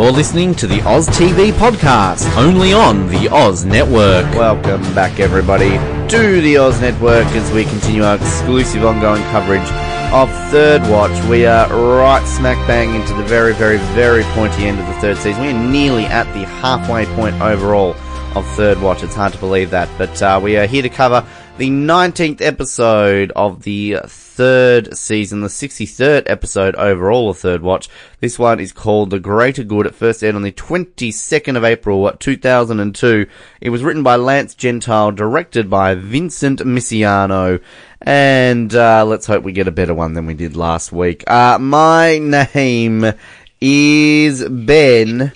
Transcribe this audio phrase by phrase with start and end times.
[0.00, 4.24] You're listening to the Oz TV podcast, only on the Oz Network.
[4.34, 5.72] Welcome back, everybody,
[6.08, 9.68] to the Oz Network as we continue our exclusive ongoing coverage
[10.10, 11.12] of Third Watch.
[11.28, 15.18] We are right smack bang into the very, very, very pointy end of the third
[15.18, 15.42] season.
[15.42, 17.94] We are nearly at the halfway point overall
[18.34, 19.02] of Third Watch.
[19.02, 21.26] It's hard to believe that, but uh, we are here to cover
[21.60, 27.90] the 19th episode of the third season, the 63rd episode overall of Third Watch.
[28.20, 29.84] This one is called The Greater Good.
[29.84, 33.26] It first aired on the 22nd of April, 2002.
[33.60, 37.60] It was written by Lance Gentile, directed by Vincent Misiano,
[38.00, 41.28] and uh, let's hope we get a better one than we did last week.
[41.30, 43.12] Uh, my name
[43.60, 45.30] is Ben,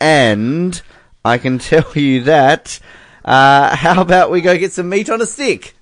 [0.00, 0.80] and
[1.24, 2.78] I can tell you that
[3.26, 5.74] uh, how about we go get some meat on a stick?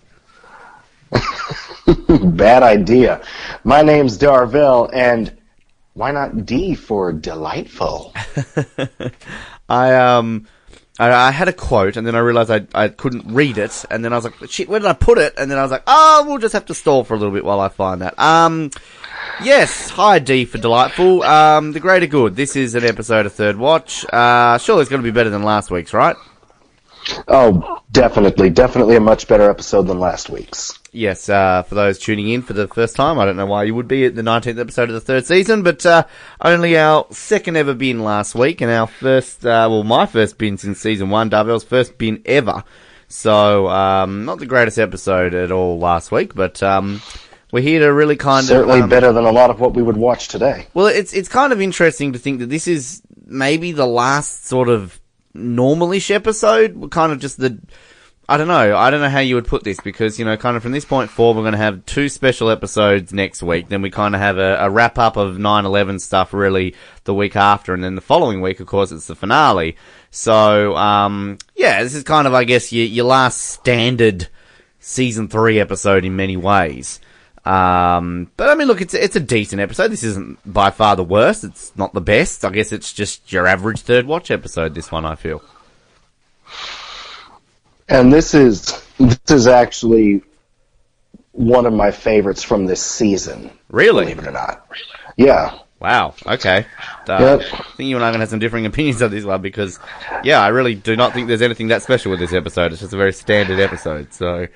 [2.08, 3.22] Bad idea.
[3.62, 5.36] My name's Dorvell, and
[5.92, 8.12] why not D for delightful?
[9.68, 10.48] I um,
[10.98, 14.04] I, I, had a quote, and then I realized I I couldn't read it, and
[14.04, 15.34] then I was like, shit, where did I put it?
[15.36, 17.44] And then I was like, oh, we'll just have to stall for a little bit
[17.44, 18.18] while I find that.
[18.18, 18.70] Um,
[19.42, 21.22] yes, hi D for delightful.
[21.22, 22.34] Um, the greater good.
[22.34, 24.04] This is an episode of Third Watch.
[24.12, 26.16] Uh, surely it's going to be better than last week's, right?
[27.28, 30.78] Oh, definitely, definitely a much better episode than last week's.
[30.92, 33.74] Yes, uh, for those tuning in for the first time, I don't know why you
[33.74, 36.04] would be at the 19th episode of the third season, but uh,
[36.40, 40.56] only our second ever bin last week, and our first, uh, well, my first bin
[40.56, 42.64] since season one, Dorvell's first bin ever.
[43.08, 47.02] So, um, not the greatest episode at all last week, but um,
[47.52, 49.74] we're here to really kind Certainly of certainly um, better than a lot of what
[49.74, 50.66] we would watch today.
[50.74, 54.68] Well, it's it's kind of interesting to think that this is maybe the last sort
[54.68, 55.00] of
[55.34, 56.90] normalish episode.
[56.90, 57.58] Kind of just the,
[58.28, 58.76] I don't know.
[58.76, 60.84] I don't know how you would put this because, you know, kind of from this
[60.84, 63.68] point forward, we're going to have two special episodes next week.
[63.68, 67.36] Then we kind of have a, a wrap up of 9-11 stuff really the week
[67.36, 67.74] after.
[67.74, 69.76] And then the following week, of course, it's the finale.
[70.10, 74.28] So, um, yeah, this is kind of, I guess, your, your last standard
[74.78, 77.00] season three episode in many ways.
[77.44, 79.88] Um, but I mean, look, it's it's a decent episode.
[79.88, 81.44] This isn't by far the worst.
[81.44, 82.44] It's not the best.
[82.44, 84.74] I guess it's just your average third watch episode.
[84.74, 85.42] This one, I feel.
[87.88, 90.22] And this is this is actually
[91.32, 93.50] one of my favorites from this season.
[93.68, 94.04] Really?
[94.04, 94.66] Believe it or not.
[94.70, 95.28] Really?
[95.28, 95.58] Yeah.
[95.80, 96.14] Wow.
[96.26, 96.64] Okay.
[97.06, 97.40] Uh, yep.
[97.52, 99.42] I think you and I are going to have some differing opinions on this one
[99.42, 99.78] because,
[100.22, 102.72] yeah, I really do not think there's anything that special with this episode.
[102.72, 104.14] It's just a very standard episode.
[104.14, 104.46] So,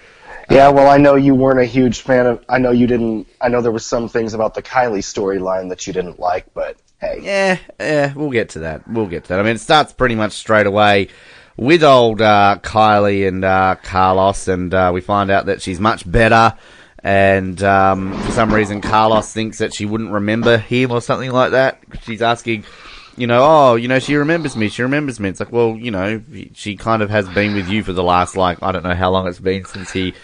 [0.51, 2.45] yeah, well, I know you weren't a huge fan of.
[2.49, 3.27] I know you didn't.
[3.41, 6.77] I know there were some things about the Kylie storyline that you didn't like, but
[7.01, 7.21] hey.
[7.23, 8.89] Yeah, yeah, we'll get to that.
[8.89, 9.41] We'll get to that.
[9.41, 11.09] I mean, it starts pretty much straight away
[11.59, 16.11] with old uh, Kylie and uh, Carlos, and uh, we find out that she's much
[16.11, 16.57] better.
[17.05, 21.53] And um, for some reason, Carlos thinks that she wouldn't remember him or something like
[21.53, 21.81] that.
[22.03, 22.65] She's asking,
[23.17, 24.69] you know, oh, you know, she remembers me.
[24.69, 25.29] She remembers me.
[25.29, 26.21] It's like, well, you know,
[26.55, 29.11] she kind of has been with you for the last, like, I don't know how
[29.11, 30.15] long it's been since he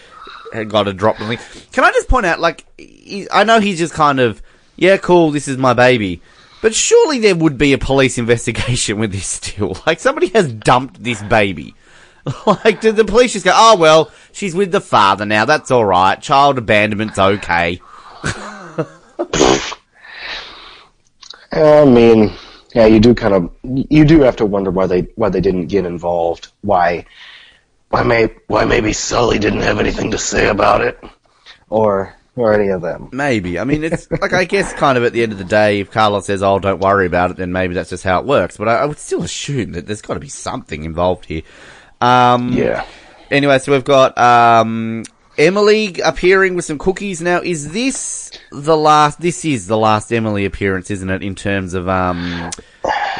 [0.55, 1.17] had got a drop.
[1.17, 4.41] Can I just point out, like, he, I know he's just kind of,
[4.75, 6.21] yeah, cool, this is my baby.
[6.61, 9.77] But surely there would be a police investigation with this still.
[9.85, 11.75] Like, somebody has dumped this baby.
[12.47, 16.21] like, did the police just go, oh, well, she's with the father now, that's alright.
[16.21, 17.79] Child abandonment's okay.
[21.51, 22.33] I mean,
[22.73, 25.67] yeah, you do kind of, you do have to wonder why they, why they didn't
[25.67, 26.51] get involved.
[26.61, 27.05] Why,
[27.95, 31.01] why may why maybe Sully didn't have anything to say about it,
[31.69, 33.07] or or any of them.
[33.13, 33.57] Maybe.
[33.57, 35.91] I mean, it's like I guess kind of at the end of the day, if
[35.91, 38.57] Carlos says, "Oh, don't worry about it," then maybe that's just how it works.
[38.57, 41.43] But I, I would still assume that there's got to be something involved here.
[42.01, 42.85] Um, yeah.
[43.31, 45.05] Anyway, so we've got um,
[45.37, 47.21] Emily appearing with some cookies.
[47.21, 49.21] Now, is this the last?
[49.21, 51.23] This is the last Emily appearance, isn't it?
[51.23, 52.51] In terms of um,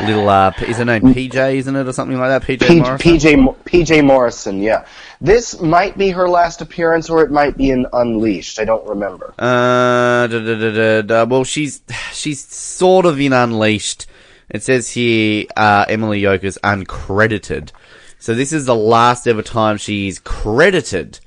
[0.02, 2.44] little uh, is her name PJ, isn't it, or something like that?
[2.44, 2.98] PJ P- Morrison.
[2.98, 4.86] PJ PJ Morrison, yeah.
[5.22, 8.60] This might be her last appearance, or it might be in Unleashed.
[8.60, 9.34] I don't remember.
[9.40, 11.82] Uh, da, da, da, well, she's
[12.12, 14.08] she's sort of in Unleashed.
[14.50, 17.72] It says here uh, Emily Yokas uncredited.
[18.20, 21.20] So this is the last ever time she's credited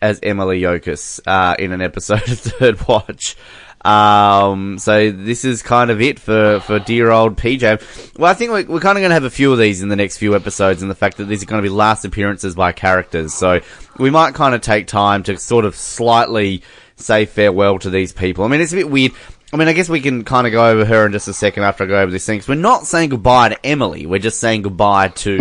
[0.00, 3.36] as Emily Yokas uh, in an episode of Third Watch.
[3.84, 8.18] Um, so this is kind of it for, for dear old PJ.
[8.18, 9.88] Well, I think we're, we're kind of going to have a few of these in
[9.88, 12.54] the next few episodes and the fact that these are going to be last appearances
[12.54, 13.34] by characters.
[13.34, 13.60] So
[13.98, 16.62] we might kind of take time to sort of slightly
[16.96, 18.44] say farewell to these people.
[18.44, 19.12] I mean, it's a bit weird.
[19.52, 21.64] I mean, I guess we can kind of go over her in just a second
[21.64, 22.48] after I go over these things.
[22.48, 24.06] We're not saying goodbye to Emily.
[24.06, 25.38] We're just saying goodbye to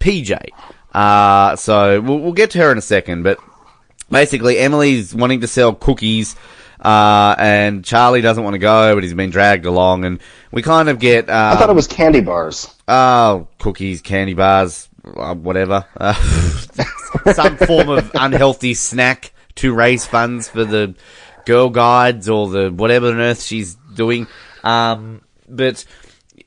[0.00, 0.48] PJ.
[0.92, 3.38] Uh, so we'll, we'll get to her in a second, but
[4.10, 6.34] basically Emily's wanting to sell cookies.
[6.84, 10.20] Uh, and Charlie doesn't want to go, but he's been dragged along, and
[10.52, 11.30] we kind of get.
[11.30, 12.72] Um, I thought it was candy bars.
[12.86, 15.86] Oh, cookies, candy bars, uh, whatever.
[15.96, 16.12] Uh,
[17.32, 20.94] some form of unhealthy snack to raise funds for the
[21.46, 24.26] girl guides or the whatever on earth she's doing.
[24.62, 25.84] Um, but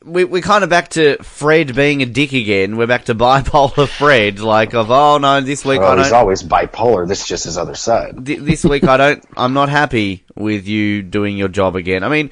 [0.08, 2.78] we, we're kind of back to Fred being a dick again.
[2.78, 6.10] We're back to bipolar Fred, like of oh no, this week oh, I Well, he's
[6.10, 6.20] don't.
[6.20, 7.08] always bipolar.
[7.08, 8.26] This is just his other side.
[8.26, 9.24] th- this week I don't.
[9.36, 12.04] I'm not happy with you doing your job again.
[12.04, 12.32] I mean,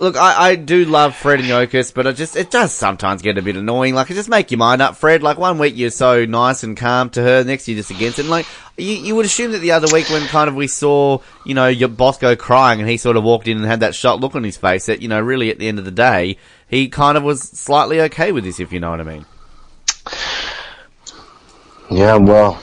[0.00, 3.36] look, I, I do love Fred and Yokas, but it just it does sometimes get
[3.38, 3.94] a bit annoying.
[3.94, 5.22] Like, it just make your mind up, Fred.
[5.22, 8.22] Like one week you're so nice and calm to her, next you're just against it.
[8.22, 11.18] And like you, you would assume that the other week when kind of we saw
[11.44, 13.94] you know your boss go crying and he sort of walked in and had that
[13.94, 16.36] shot look on his face that you know really at the end of the day
[16.68, 19.26] he kind of was slightly okay with this, if you know what I mean.
[21.90, 22.62] Yeah, well,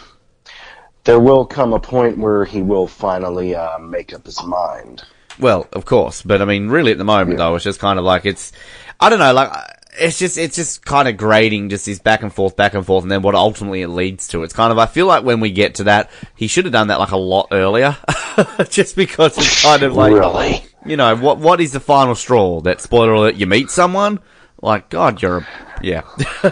[1.03, 5.03] there will come a point where he will finally uh, make up his mind.
[5.39, 8.05] Well, of course, but I mean, really, at the moment though, it's just kind of
[8.05, 8.51] like it's,
[8.99, 9.51] I don't know, like
[9.99, 13.03] it's just it's just kind of grading, just this back and forth, back and forth,
[13.03, 14.43] and then what ultimately it leads to.
[14.43, 16.87] It's kind of I feel like when we get to that, he should have done
[16.87, 17.97] that like a lot earlier,
[18.69, 20.63] just because it's kind of like really?
[20.85, 22.61] you know what what is the final straw?
[22.61, 24.19] That spoiler alert, you meet someone,
[24.61, 25.47] like God, you're a
[25.81, 26.01] yeah.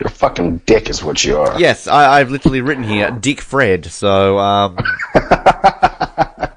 [0.00, 1.58] You're fucking dick, is what you are.
[1.58, 3.86] Yes, I, I've literally written here, Dick Fred.
[3.86, 4.76] So, um,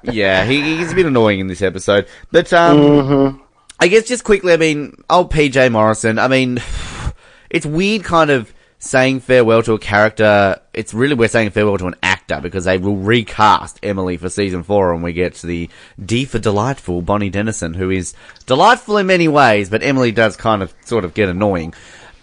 [0.02, 2.08] yeah, he, he's a bit annoying in this episode.
[2.32, 3.40] But, um,
[3.80, 6.60] I guess just quickly, I mean, old PJ Morrison, I mean,
[7.50, 10.60] it's weird kind of saying farewell to a character.
[10.72, 14.62] It's really, we're saying farewell to an actor because they will recast Emily for season
[14.62, 15.68] four and we get the
[16.04, 18.14] D for delightful Bonnie Dennison, who is
[18.46, 21.74] delightful in many ways, but Emily does kind of sort of get annoying.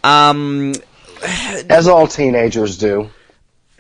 [0.04, 0.74] Um,
[1.70, 3.10] As all teenagers do.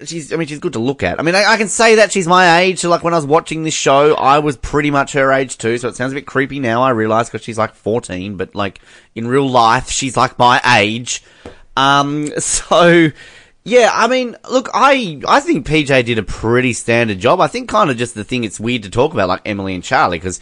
[0.05, 1.19] She's I mean she's good to look at.
[1.19, 2.79] I mean I, I can say that she's my age.
[2.79, 5.77] So like when I was watching this show, I was pretty much her age too.
[5.77, 6.81] So it sounds a bit creepy now.
[6.81, 8.79] I realise because she's like fourteen, but like
[9.15, 11.23] in real life, she's like my age.
[11.77, 13.11] Um, so
[13.67, 17.41] yeah, I mean, look, I I think PJ did a pretty standard job.
[17.41, 19.83] I think kind of just the thing it's weird to talk about like Emily and
[19.83, 20.39] Charlie because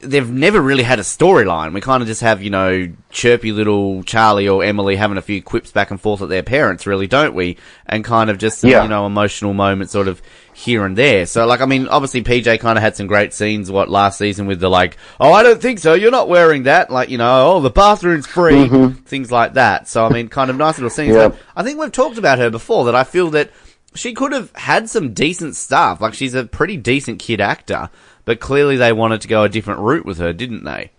[0.00, 1.72] they've never really had a storyline.
[1.74, 5.42] We kind of just have, you know, chirpy little Charlie or Emily having a few
[5.42, 7.56] quips back and forth at their parents, really, don't we?
[7.86, 8.84] And kind of just, some, Yeah.
[8.84, 10.22] you know, emotional moments sort of
[10.54, 11.26] here and there.
[11.26, 14.46] So, like, I mean, obviously PJ kind of had some great scenes, what, last season
[14.46, 16.90] with the, like, oh, I don't think so, you're not wearing that.
[16.90, 18.54] Like, you know, oh, the bathroom's free.
[18.68, 19.02] Mm-hmm.
[19.02, 19.88] Things like that.
[19.88, 21.16] So, I mean, kind of nice little scenes.
[21.16, 21.28] Yeah.
[21.28, 23.50] But I think we've talked about her before that I feel that
[23.94, 26.00] she could have had some decent stuff.
[26.00, 27.90] Like, she's a pretty decent kid actor.
[28.28, 30.90] But clearly they wanted to go a different route with her, didn't they?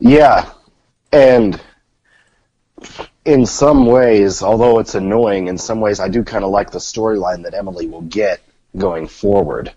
[0.00, 0.50] Yeah,
[1.12, 1.60] and
[3.26, 6.78] in some ways, although it's annoying, in some ways I do kind of like the
[6.78, 8.40] storyline that Emily will get
[8.74, 9.74] going forward,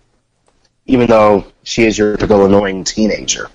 [0.85, 3.49] even though she is your typical annoying teenager.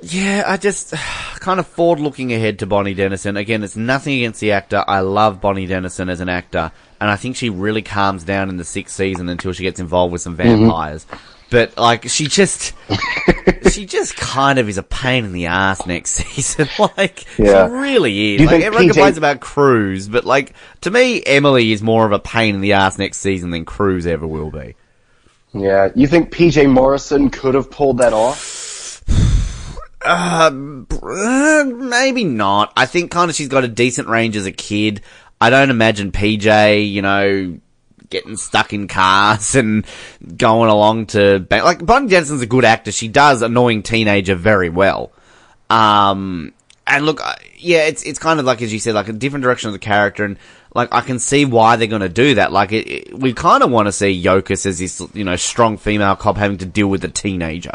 [0.00, 0.92] Yeah, I just
[1.40, 3.36] kind of forward looking ahead to Bonnie Dennison.
[3.36, 4.84] Again, it's nothing against the actor.
[4.86, 8.56] I love Bonnie Dennison as an actor, and I think she really calms down in
[8.56, 10.60] the sixth season until she gets involved with some mm-hmm.
[10.60, 11.06] vampires.
[11.50, 12.72] But like, she just,
[13.72, 16.68] she just kind of is a pain in the ass next season.
[16.96, 17.66] like, Yeah.
[17.66, 18.42] she really is.
[18.46, 22.18] Like, everyone PJ complains about Cruz, but like, to me, Emily is more of a
[22.20, 24.76] pain in the ass next season than Cruz ever will be.
[25.52, 29.02] Yeah, you think PJ Morrison could have pulled that off?
[30.02, 30.50] Uh,
[31.66, 32.72] maybe not.
[32.74, 35.02] I think kind of she's got a decent range as a kid.
[35.38, 37.58] I don't imagine PJ, you know,
[38.10, 39.86] getting stuck in cars and
[40.36, 41.64] going along to bank.
[41.64, 42.92] Like Bonnie Jensen's a good actor.
[42.92, 45.12] She does annoying teenager very well.
[45.68, 46.52] Um,
[46.86, 47.20] and look,
[47.56, 49.78] yeah, it's it's kind of like as you said, like a different direction of the
[49.78, 50.36] character, and
[50.74, 52.52] like I can see why they're going to do that.
[52.52, 55.76] Like it, it- we kind of want to see Yokas as this, you know, strong
[55.78, 57.74] female cop having to deal with a teenager.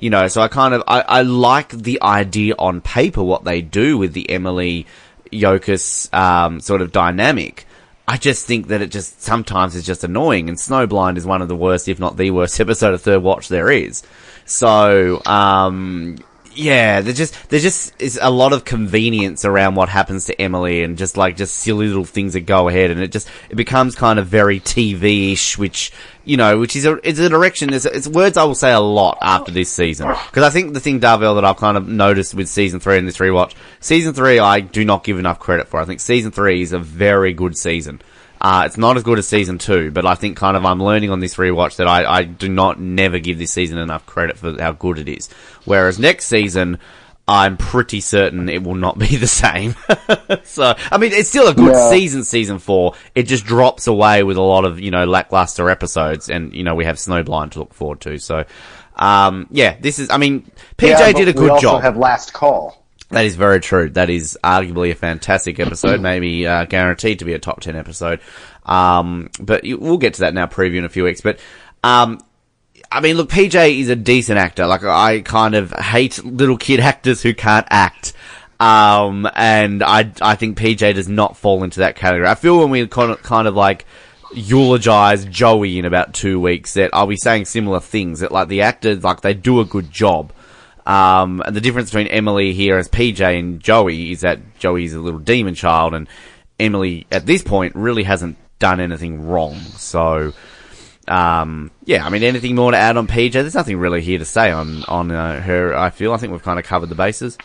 [0.00, 3.60] You know, so I kind of I, I like the idea on paper what they
[3.60, 4.86] do with the Emily
[5.30, 7.66] Yokas um, sort of dynamic.
[8.06, 11.48] I just think that it just sometimes is just annoying, and Snowblind is one of
[11.48, 14.02] the worst, if not the worst, episode of Third Watch there is.
[14.44, 16.18] So, um,
[16.54, 20.82] yeah, there's just there just is a lot of convenience around what happens to Emily,
[20.82, 23.94] and just like just silly little things that go ahead, and it just it becomes
[23.94, 25.92] kind of very TV-ish, which
[26.24, 27.72] you know, which is a it's a direction.
[27.72, 30.80] It's, it's words I will say a lot after this season because I think the
[30.80, 34.38] thing Dorvell that I've kind of noticed with season three and this rewatch, season three
[34.38, 35.80] I do not give enough credit for.
[35.80, 38.00] I think season three is a very good season.
[38.46, 41.08] Uh, it's not as good as season two, but I think kind of I'm learning
[41.10, 44.60] on this rewatch that I, I do not never give this season enough credit for
[44.60, 45.30] how good it is.
[45.64, 46.78] Whereas next season,
[47.26, 49.74] I'm pretty certain it will not be the same.
[50.44, 51.88] so, I mean, it's still a good Yeah.
[51.90, 52.92] season, season four.
[53.14, 56.74] It just drops away with a lot of, you know, lackluster episodes and, you know,
[56.74, 58.18] we have Snowblind to look forward to.
[58.18, 58.44] So,
[58.96, 61.82] um, yeah, this is, I mean, PJ Yeah, did a we good also job.
[61.82, 62.83] have Last Call.
[63.10, 63.90] That is very true.
[63.90, 68.20] That is arguably a fantastic episode, maybe uh, guaranteed to be a top ten episode.
[68.64, 71.20] Um, but you, we'll get to that now, preview in a few weeks.
[71.20, 71.38] But
[71.82, 72.20] um,
[72.90, 74.66] I mean, look, PJ is a decent actor.
[74.66, 78.14] Like I kind of hate little kid actors who can't act.
[78.58, 82.28] Um, and I I think PJ does not fall into that category.
[82.28, 83.84] I feel when we kind of, kind of like
[84.32, 88.62] eulogize Joey in about two weeks that I'll be saying similar things that like the
[88.62, 90.32] actors like they do a good job.
[90.86, 95.00] Um, and the difference between Emily here as PJ and Joey is that Joey's a
[95.00, 96.08] little demon child, and
[96.60, 99.54] Emily at this point really hasn't done anything wrong.
[99.54, 100.32] So,
[101.08, 103.32] um, yeah, I mean, anything more to add on PJ?
[103.32, 105.74] There's nothing really here to say on on uh, her.
[105.74, 107.38] I feel I think we've kind of covered the bases.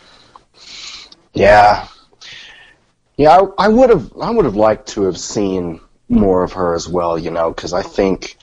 [1.33, 1.87] Yeah,
[3.15, 3.39] yeah.
[3.39, 4.11] I, I would have.
[4.21, 5.79] I would have liked to have seen
[6.09, 7.17] more of her as well.
[7.17, 8.37] You know, because I think,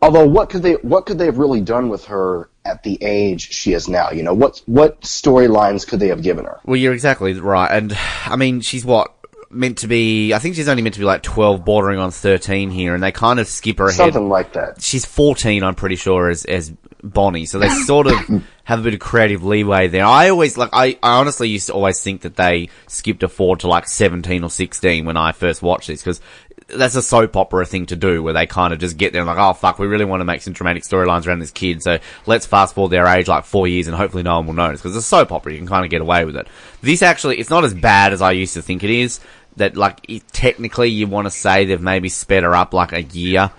[0.00, 3.52] although what could they what could they have really done with her at the age
[3.52, 4.10] she is now?
[4.10, 6.60] You know, what what storylines could they have given her?
[6.64, 7.96] Well, you're exactly right, and
[8.26, 9.14] I mean, she's what
[9.50, 10.32] meant to be.
[10.32, 13.12] I think she's only meant to be like 12, bordering on 13 here, and they
[13.12, 13.96] kind of skip her ahead.
[13.96, 14.80] Something like that.
[14.80, 16.72] she's 14, I'm pretty sure, as, as
[17.02, 17.46] Bonnie.
[17.46, 18.14] So they sort of
[18.70, 20.04] have a bit of creative leeway there.
[20.04, 23.60] I always, like, I, I honestly used to always think that they skipped a forward
[23.60, 26.20] to like 17 or 16 when I first watched this, because
[26.68, 29.26] that's a soap opera thing to do, where they kind of just get there and
[29.26, 31.98] like, oh fuck, we really want to make some dramatic storylines around this kid, so
[32.26, 34.94] let's fast forward their age like four years and hopefully no one will notice, because
[34.94, 36.46] it's a soap opera, you can kind of get away with it.
[36.80, 39.18] This actually, it's not as bad as I used to think it is,
[39.56, 43.02] that like, it, technically you want to say they've maybe sped her up like a
[43.02, 43.50] year,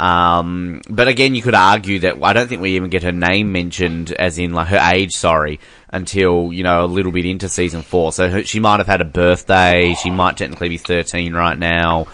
[0.00, 3.52] um, but again, you could argue that I don't think we even get her name
[3.52, 7.82] mentioned, as in like her age, sorry, until you know a little bit into season
[7.82, 8.10] four.
[8.10, 9.94] So her, she might have had a birthday.
[10.02, 12.06] She might technically be thirteen right now.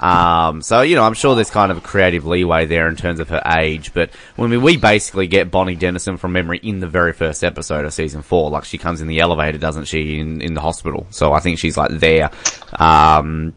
[0.00, 3.20] Um, so you know, I'm sure there's kind of a creative leeway there in terms
[3.20, 3.92] of her age.
[3.92, 4.08] But
[4.38, 7.92] I mean, we basically get Bonnie Dennison from memory in the very first episode of
[7.92, 8.48] season four.
[8.48, 11.06] Like she comes in the elevator, doesn't she, in in the hospital?
[11.10, 12.30] So I think she's like there.
[12.78, 13.54] Um,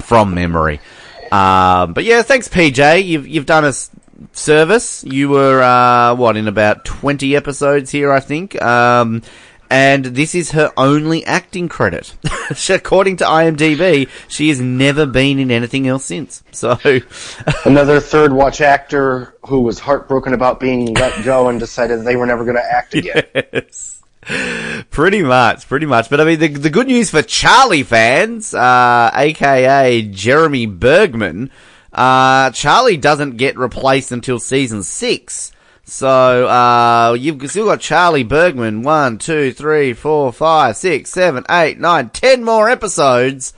[0.00, 0.80] from memory.
[1.34, 3.04] Um, but yeah, thanks PJ.
[3.04, 3.90] You've you've done us
[4.32, 5.04] service.
[5.04, 8.60] You were uh, what in about twenty episodes here, I think.
[8.62, 9.22] Um,
[9.70, 12.14] and this is her only acting credit.
[12.68, 16.44] According to IMDb, she has never been in anything else since.
[16.52, 16.78] So,
[17.64, 22.26] Another third watch actor who was heartbroken about being let go and decided they were
[22.26, 23.24] never going to act again.
[23.52, 23.93] yes.
[24.90, 26.08] Pretty much, pretty much.
[26.08, 31.50] But I mean, the, the good news for Charlie fans, uh, aka Jeremy Bergman,
[31.92, 35.52] uh, Charlie doesn't get replaced until season six.
[35.86, 41.78] So, uh, you've still got Charlie Bergman, one, two, three, four, five, six, seven, eight,
[41.78, 43.52] nine, ten more episodes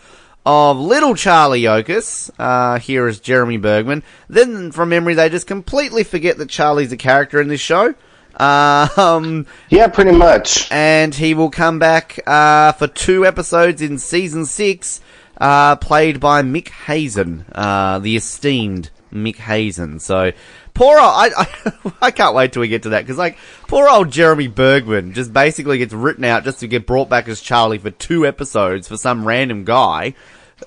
[0.45, 4.03] of Little Charlie Yokas, uh, here is Jeremy Bergman.
[4.29, 7.95] Then, from memory, they just completely forget that Charlie's a character in this show.
[8.37, 10.71] Um, Yeah, pretty much.
[10.71, 15.01] and he will come back uh, for two episodes in season six,
[15.41, 19.99] uh, played by Mick Hazen, uh, the esteemed Mick Hazen.
[20.01, 20.33] So
[20.75, 23.39] poor old, I, I, I can't wait till we get to that because like
[23.69, 27.41] poor old Jeremy Bergman just basically gets written out just to get brought back as
[27.41, 30.15] Charlie for two episodes for some random guy.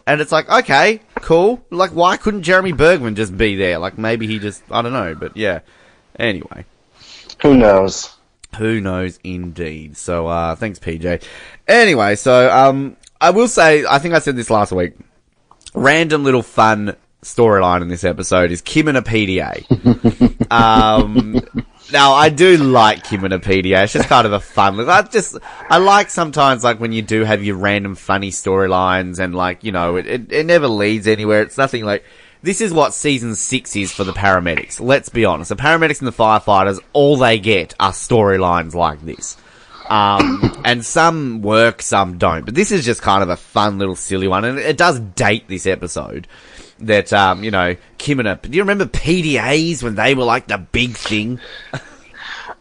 [0.06, 1.64] And it's like, okay, cool.
[1.72, 3.80] Like, why couldn't Jeremy Bergman just be there?
[3.80, 5.62] Like, maybe he just, I don't know, but yeah.
[6.20, 6.66] Anyway.
[7.42, 8.16] Who knows?
[8.58, 9.98] Who knows indeed.
[9.98, 11.24] So, uh, thanks PJ.
[11.68, 14.94] Anyway, so, um, I will say, I think I said this last week.
[15.74, 20.52] Random little fun storyline in this episode is Kim and a PDA.
[20.52, 21.40] um,
[21.92, 23.84] now I do like Kim and a PDA.
[23.84, 24.88] It's just kind of a fun look.
[24.88, 25.38] I just,
[25.70, 29.72] I like sometimes like when you do have your random funny storylines and like, you
[29.72, 31.42] know, it, it, it never leads anywhere.
[31.42, 32.04] It's nothing like,
[32.42, 34.80] this is what season six is for the paramedics.
[34.80, 35.50] Let's be honest.
[35.50, 39.38] The paramedics and the firefighters, all they get are storylines like this.
[39.90, 42.46] Um, and some work, some don't.
[42.46, 44.46] But this is just kind of a fun little silly one.
[44.46, 46.28] And it does date this episode
[46.80, 50.48] that, um, you know, Kim and a, do you remember PDAs when they were like
[50.48, 51.40] the big thing?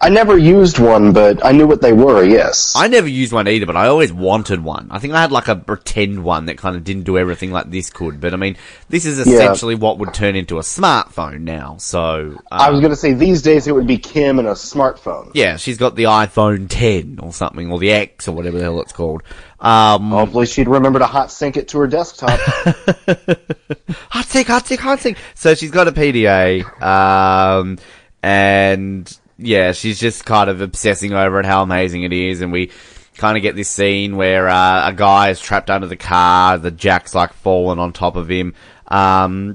[0.00, 2.22] I never used one, but I knew what they were.
[2.22, 2.74] Yes.
[2.76, 4.88] I never used one either, but I always wanted one.
[4.90, 7.70] I think I had like a pretend one that kind of didn't do everything like
[7.70, 8.20] this could.
[8.20, 8.56] But I mean,
[8.88, 11.78] this is essentially what would turn into a smartphone now.
[11.78, 14.52] So, I was um, going to say these days it would be Kim and a
[14.52, 15.32] smartphone.
[15.34, 18.80] yeah, she's got the iPhone 10 or something, or the X or whatever the hell
[18.80, 19.24] it's called.
[19.58, 22.38] Um, Hopefully she'd remember to hot sync it to her desktop.
[24.10, 25.16] hot sync, hot sync, hot take.
[25.34, 27.78] So she's got a PDA, um,
[28.22, 32.70] and yeah, she's just kind of obsessing over it, how amazing it is, and we
[33.16, 36.70] kind of get this scene where uh, a guy is trapped under the car, the
[36.70, 38.54] jack's like fallen on top of him,
[38.88, 39.54] um,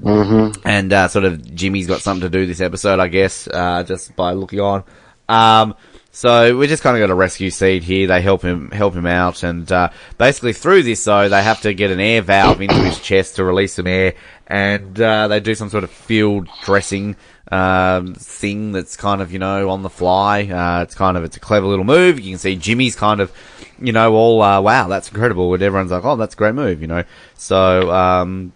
[0.64, 4.16] and uh, sort of Jimmy's got something to do this episode, I guess, uh, just
[4.16, 4.84] by looking on.
[5.28, 5.74] Um,
[6.12, 8.06] so we just kind of got a rescue scene here.
[8.06, 11.74] They help him help him out, and uh, basically through this, though, they have to
[11.74, 14.14] get an air valve into his chest to release some air,
[14.46, 17.16] and uh, they do some sort of field dressing
[17.54, 20.42] um, thing that's kind of you know on the fly.
[20.44, 22.18] Uh, it's kind of it's a clever little move.
[22.18, 23.32] You can see Jimmy's kind of
[23.80, 26.80] you know all uh, wow that's incredible, and everyone's like oh that's a great move,
[26.80, 27.04] you know.
[27.36, 28.52] So um,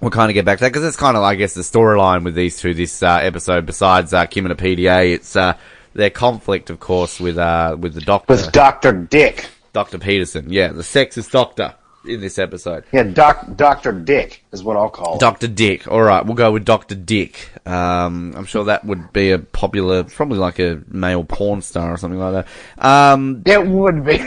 [0.00, 2.24] we'll kind of get back to that because it's kind of, I guess, the storyline
[2.24, 3.66] with these two this uh, episode.
[3.66, 5.56] Besides uh, Kim and a PDA, it's uh,
[5.94, 9.48] their conflict, of course, with uh, with the doctor, With Doctor Dick.
[9.72, 10.52] Doctor Peterson.
[10.52, 11.74] Yeah, the sexist doctor
[12.08, 12.84] in this episode.
[12.92, 15.18] Yeah, Doc Doctor Dick is what I'll call.
[15.18, 15.86] Doctor Dick.
[15.86, 17.50] All right, we'll go with Doctor Dick.
[17.66, 21.96] Um, I'm sure that would be a popular, probably like a male porn star or
[21.96, 22.84] something like that.
[22.84, 24.20] Um, It would be.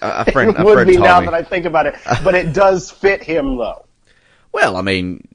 [0.00, 1.26] a, friend, it a would be now me.
[1.26, 3.84] that I think about it, but it does fit him though.
[4.52, 5.26] Well, I mean,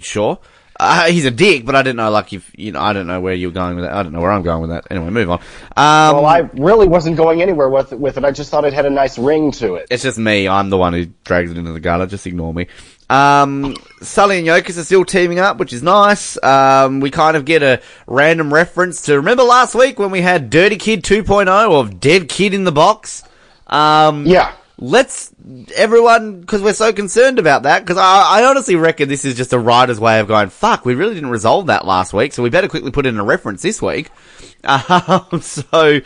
[0.00, 0.38] sure.
[0.78, 3.20] Uh, he's a dick, but I didn't know, like, if, you know, I don't know
[3.20, 3.92] where you're going with that.
[3.94, 4.86] I don't know where I'm going with that.
[4.90, 5.38] Anyway, move on.
[5.76, 8.24] Um, Well, I really wasn't going anywhere with it, with it.
[8.24, 9.86] I just thought it had a nice ring to it.
[9.90, 10.48] it's just me.
[10.48, 12.06] I'm the one who drags it into the gutter.
[12.06, 12.66] Just ignore me.
[13.10, 16.42] Um, Sully and Yokas are still teaming up, which is nice.
[16.42, 20.48] Um, we kind of get a random reference to, remember last week when we had
[20.48, 23.22] Dirty Kid 2.0 of Dead Kid in the Box?
[23.66, 24.52] Um, Yeah.
[24.78, 25.30] Let's
[25.76, 29.52] everyone because we're so concerned about that because I, I honestly reckon this is just
[29.52, 32.48] a writer's way of going fuck we really didn't resolve that last week so we
[32.50, 34.10] better quickly put in a reference this week.
[34.64, 35.98] Um, so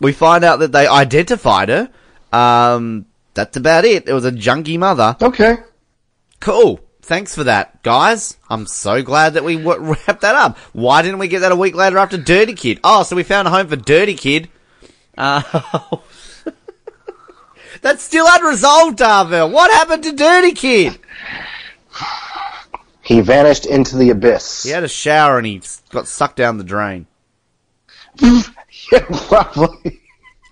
[0.00, 1.90] we find out that they identified her.
[2.32, 4.08] Um, that's about it.
[4.08, 5.14] It was a junkie mother.
[5.20, 5.56] Okay.
[6.40, 6.80] cool.
[7.02, 8.38] Thanks for that guys.
[8.48, 10.56] I'm so glad that we w- wrapped that up.
[10.72, 12.80] Why didn't we get that a week later after dirty kid?
[12.82, 14.48] Oh so we found a home for dirty kid.
[15.18, 15.42] Uh,
[17.82, 19.50] That's still unresolved, Dorvell.
[19.50, 20.98] What happened to Dirty Kid?
[23.02, 24.64] He vanished into the abyss.
[24.64, 27.06] He had a shower and he got sucked down the drain.
[28.92, 30.00] Yeah, probably.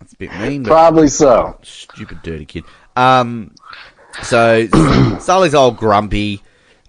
[0.00, 1.58] That's a bit mean, but Probably so.
[1.62, 2.64] stupid Dirty Kid.
[2.94, 3.54] Um,
[4.22, 4.66] so
[5.20, 6.42] Sully's all grumpy,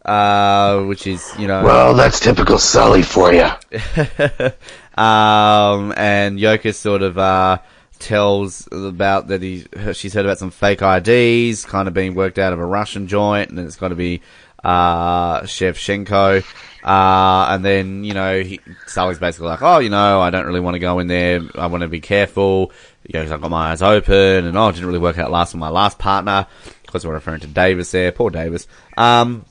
[0.04, 3.44] uh, which is you know, Well, that's typical Sully for you.
[5.02, 7.60] um, and Yokas sort of uh
[8.00, 12.54] tells about that he she's heard about some fake IDs, kind of being worked out
[12.54, 14.22] of a Russian joint, and it's got to be
[14.64, 16.44] uh Shevchenko.
[16.88, 20.62] Uh, and then, you know, he, Sully's basically like, oh, you know, I don't really
[20.62, 21.42] want to go in there.
[21.56, 22.72] I want to be careful.
[23.06, 25.54] You know, I've got my eyes open and, oh, it didn't really work out last
[25.54, 26.48] with my last partner.
[26.84, 28.14] Because we're referring to Davis there.
[28.14, 28.68] Poor Davis.
[28.96, 29.44] Um,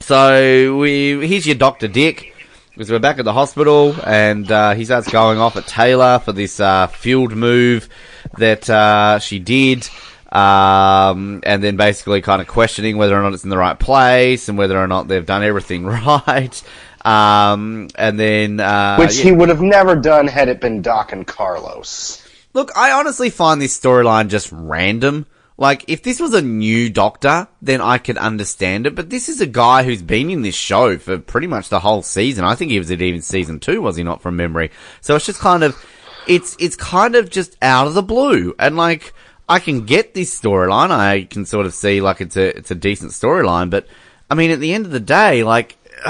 [0.00, 1.86] so we, here's your Dr.
[1.86, 2.34] Dick.
[2.78, 6.30] Because we're back at the hospital and, uh, he starts going off at Taylor for
[6.30, 7.88] this, uh, field move
[8.36, 9.88] that, uh, she did.
[10.30, 14.48] Um, and then basically kind of questioning whether or not it's in the right place
[14.48, 16.62] and whether or not they've done everything right.
[17.04, 19.24] Um, and then, uh, Which yeah.
[19.24, 22.24] he would have never done had it been Doc and Carlos.
[22.52, 25.26] Look, I honestly find this storyline just random.
[25.60, 29.40] Like, if this was a new doctor, then I could understand it, but this is
[29.40, 32.44] a guy who's been in this show for pretty much the whole season.
[32.44, 34.70] I think he was at even season two, was he not, from memory?
[35.00, 35.84] So it's just kind of,
[36.28, 38.54] it's, it's kind of just out of the blue.
[38.60, 39.12] And like,
[39.48, 40.92] I can get this storyline.
[40.92, 43.88] I can sort of see like it's a, it's a decent storyline, but
[44.30, 45.76] I mean, at the end of the day, like,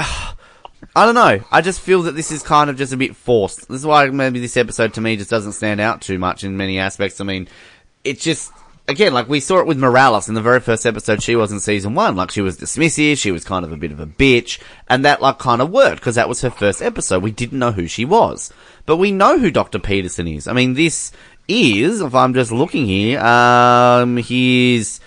[0.95, 1.43] I don't know.
[1.51, 3.67] I just feel that this is kind of just a bit forced.
[3.67, 6.57] This is why maybe this episode to me just doesn't stand out too much in
[6.57, 7.19] many aspects.
[7.19, 7.47] I mean,
[8.03, 8.51] it just,
[8.89, 11.59] again, like we saw it with Morales in the very first episode she was in
[11.59, 12.15] season one.
[12.15, 15.21] Like she was dismissive, she was kind of a bit of a bitch, and that
[15.21, 17.23] like kind of worked because that was her first episode.
[17.23, 18.51] We didn't know who she was.
[18.85, 19.79] But we know who Dr.
[19.79, 20.47] Peterson is.
[20.47, 21.11] I mean, this
[21.47, 24.99] is, if I'm just looking here, um, his,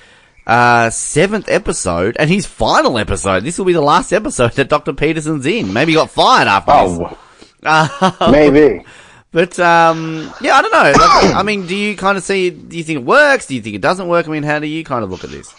[0.47, 3.45] uh, seventh episode and his final episode.
[3.45, 4.92] This will be the last episode that Dr.
[4.92, 5.73] Peterson's in.
[5.73, 7.18] Maybe he got fired after this.
[7.64, 8.85] Oh, maybe.
[9.33, 10.92] But um, yeah, I don't know.
[10.92, 12.51] Like, I mean, do you kind of see?
[12.51, 13.47] Do you think it works?
[13.47, 14.29] Do you think it doesn't work?
[14.29, 15.55] I mean, how do you kind of look at this?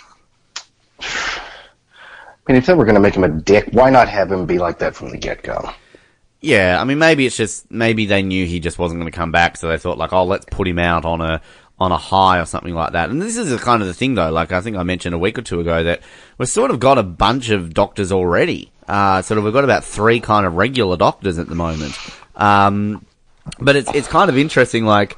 [1.01, 4.45] I mean, if they were going to make him a dick, why not have him
[4.45, 5.69] be like that from the get go?
[6.39, 9.31] Yeah, I mean, maybe it's just maybe they knew he just wasn't going to come
[9.31, 11.41] back, so they thought like, oh, let's put him out on a
[11.79, 13.09] on a high or something like that.
[13.09, 14.29] And this is the kind of the thing though.
[14.29, 16.01] Like I think I mentioned a week or two ago that
[16.37, 18.71] we've sort of got a bunch of doctors already.
[18.87, 21.97] Uh, sort of we've got about three kind of regular doctors at the moment.
[22.35, 23.05] Um,
[23.59, 24.85] but it's it's kind of interesting.
[24.85, 25.17] Like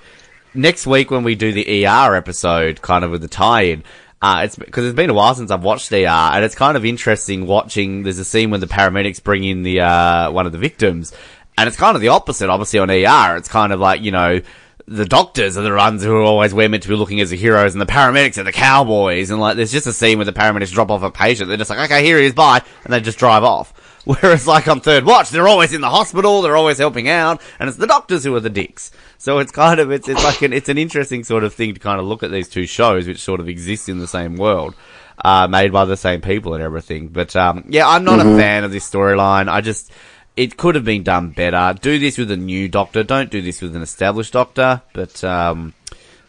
[0.53, 3.83] next week when we do the ER episode, kind of with the tie-in.
[4.21, 6.85] Uh, it's because it's been a while since I've watched ER, and it's kind of
[6.85, 8.03] interesting watching.
[8.03, 11.13] There's a scene when the paramedics bring in the uh, one of the victims,
[11.57, 13.37] And it's kind of the opposite, obviously, on ER.
[13.37, 14.41] It's kind of like, you know,
[14.87, 17.37] the doctors are the ones who are always we're meant to be looking as the
[17.37, 19.29] heroes, and the paramedics are the cowboys.
[19.29, 21.47] And like, there's just a scene where the paramedics drop off a patient.
[21.49, 23.73] They're just like, okay, here he is, bye, and they just drive off.
[24.21, 27.67] Whereas, like on Third Watch, they're always in the hospital, they're always helping out, and
[27.67, 28.91] it's the doctors who are the dicks.
[29.17, 31.79] So it's kind of it's it's like an it's an interesting sort of thing to
[31.79, 34.75] kind of look at these two shows, which sort of exist in the same world,
[35.23, 37.07] uh, made by the same people and everything.
[37.07, 39.47] But um, yeah, I'm not a fan of this storyline.
[39.49, 39.91] I just
[40.37, 41.73] it could have been done better.
[41.81, 43.03] Do this with a new doctor.
[43.03, 44.81] Don't do this with an established doctor.
[44.93, 45.73] But um,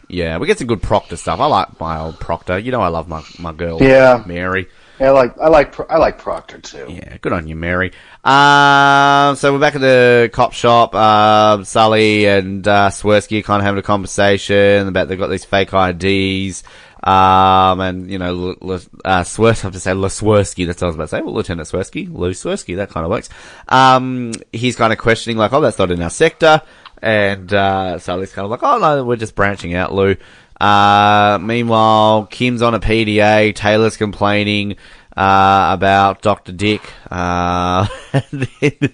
[0.07, 1.39] yeah, we get some good Proctor stuff.
[1.39, 2.57] I like my old Proctor.
[2.57, 4.23] You know, I love my my girl, Yeah.
[4.25, 4.67] Mary.
[4.99, 6.87] Yeah, I like I like I like Proctor too.
[6.89, 7.91] Yeah, good on you, Mary.
[8.23, 10.95] Um, so we're back at the cop shop.
[10.95, 15.71] Uh, Sully and uh, Swirsky kind of having a conversation about they've got these fake
[15.73, 16.63] IDs.
[17.03, 20.65] Um, and you know, L- uh, Swers- I have to say Swirsky.
[20.65, 21.21] That's what I was about to say.
[21.21, 22.75] Well, Lieutenant Swirsky, Lou Swirsky.
[22.77, 23.29] That kind of works.
[23.69, 26.61] Um, he's kind of questioning like, oh, that's not in our sector.
[27.01, 30.15] And uh, Sully's kind of like, oh no, we're just branching out, Lou.
[30.59, 33.53] Uh, meanwhile, Kim's on a PDA.
[33.55, 34.75] Taylor's complaining
[35.15, 36.51] uh, about Dr.
[36.51, 36.81] Dick.
[37.11, 38.93] Uh, and then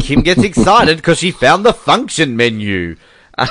[0.00, 2.96] Kim gets excited because she found the function menu.
[3.38, 3.46] I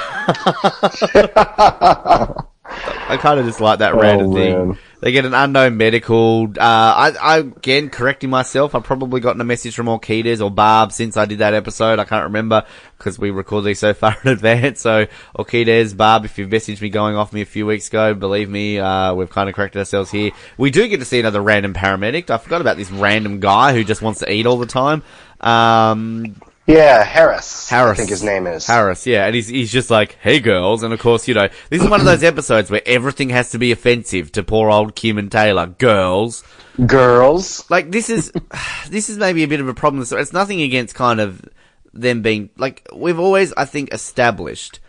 [3.19, 4.67] kind of just like that random thing.
[4.69, 4.77] man.
[5.01, 6.45] They get an unknown medical.
[6.49, 10.91] Uh, I, I, again, correcting myself, I've probably gotten a message from Orchides or Barb
[10.91, 11.99] since I did that episode.
[11.99, 12.65] I can't remember
[12.97, 14.81] because we record these so far in advance.
[14.81, 15.07] So,
[15.37, 18.77] Orchides, Barb, if you've messaged me going off me a few weeks ago, believe me,
[18.77, 20.31] uh, we've kind of corrected ourselves here.
[20.57, 22.29] We do get to see another random paramedic.
[22.29, 25.03] I forgot about this random guy who just wants to eat all the time.
[25.39, 26.35] Um,
[26.69, 27.67] Yeah, Harris.
[27.67, 27.93] Harris.
[27.93, 28.67] I think his name is.
[28.67, 31.81] Harris, yeah, and he's he's just like, "Hey, girls," and of course, you know, this
[31.81, 35.17] is one of those episodes where everything has to be offensive to poor old Kim
[35.17, 35.65] and Taylor.
[35.65, 36.43] Girls,
[36.85, 37.67] Girls.
[37.71, 38.31] like this is
[38.89, 40.05] this is maybe a bit of a problem.
[40.05, 41.43] So it's nothing against kind of
[41.91, 44.79] them being like we've always, I think, established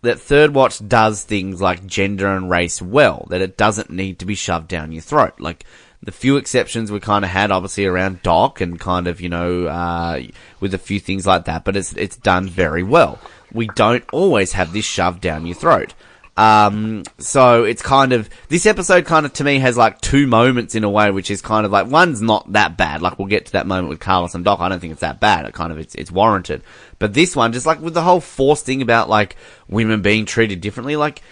[0.00, 3.26] that Third Watch does things like gender and race well.
[3.28, 5.38] That it doesn't need to be shoved down your throat.
[5.38, 5.66] Like
[6.02, 9.66] the few exceptions we kind of had, obviously around Doc and kind of you know
[9.66, 10.22] uh,
[10.60, 13.18] with a few things like that, but it's it's done very well.
[13.52, 15.94] We don't always have this shoved down your throat.
[16.36, 20.74] Um, so it's kind of, this episode kind of to me has like two moments
[20.74, 23.00] in a way, which is kind of like, one's not that bad.
[23.00, 24.60] Like we'll get to that moment with Carlos and Doc.
[24.60, 25.46] I don't think it's that bad.
[25.46, 26.62] It kind of, it's, it's warranted.
[26.98, 30.60] But this one, just like with the whole force thing about like women being treated
[30.60, 31.22] differently, like,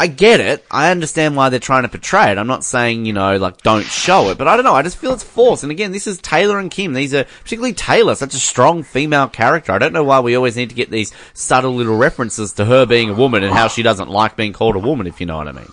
[0.00, 0.64] I get it.
[0.70, 2.38] I understand why they're trying to portray it.
[2.38, 4.72] I'm not saying, you know, like, don't show it, but I don't know.
[4.72, 5.62] I just feel it's forced.
[5.62, 6.94] And again, this is Taylor and Kim.
[6.94, 9.72] These are, particularly Taylor, such a strong female character.
[9.72, 12.86] I don't know why we always need to get these subtle little references to her
[12.86, 15.36] being a woman and how she doesn't like being called a woman, if you know
[15.36, 15.68] what I mean.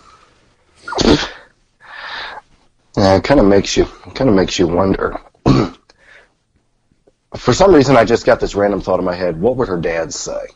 [2.98, 5.18] Yeah, it kind of makes you kind of makes you wonder.
[7.34, 9.40] For some reason, I just got this random thought in my head.
[9.40, 10.48] What would her dad say?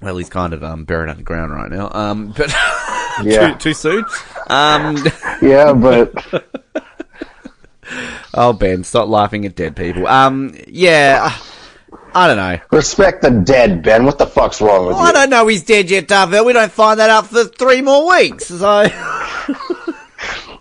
[0.00, 1.90] Well, he's kind of, um, buried underground right now.
[1.92, 2.50] Um, but,
[3.22, 3.52] Yeah.
[3.52, 4.04] too, too soon?
[4.48, 4.96] Um,
[5.42, 6.12] Yeah, but
[8.34, 10.06] oh, Ben, stop laughing at dead people.
[10.06, 11.34] Um, yeah,
[12.14, 12.58] I don't know.
[12.72, 14.04] respect the dead, Ben.
[14.04, 16.44] What the fuck's wrong with Well, I don't know he's dead yet, Dorvell.
[16.44, 18.88] We don't find that out for three more weeks, so.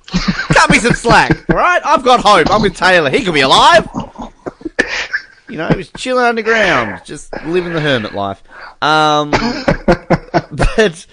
[0.07, 1.81] Cut me some slack, alright?
[1.85, 2.49] I've got hope.
[2.49, 3.09] I'm with Taylor.
[3.09, 3.85] He could be alive.
[5.47, 8.41] You know, he was chilling underground, just living the hermit life.
[8.81, 9.31] Um,
[10.51, 11.05] but,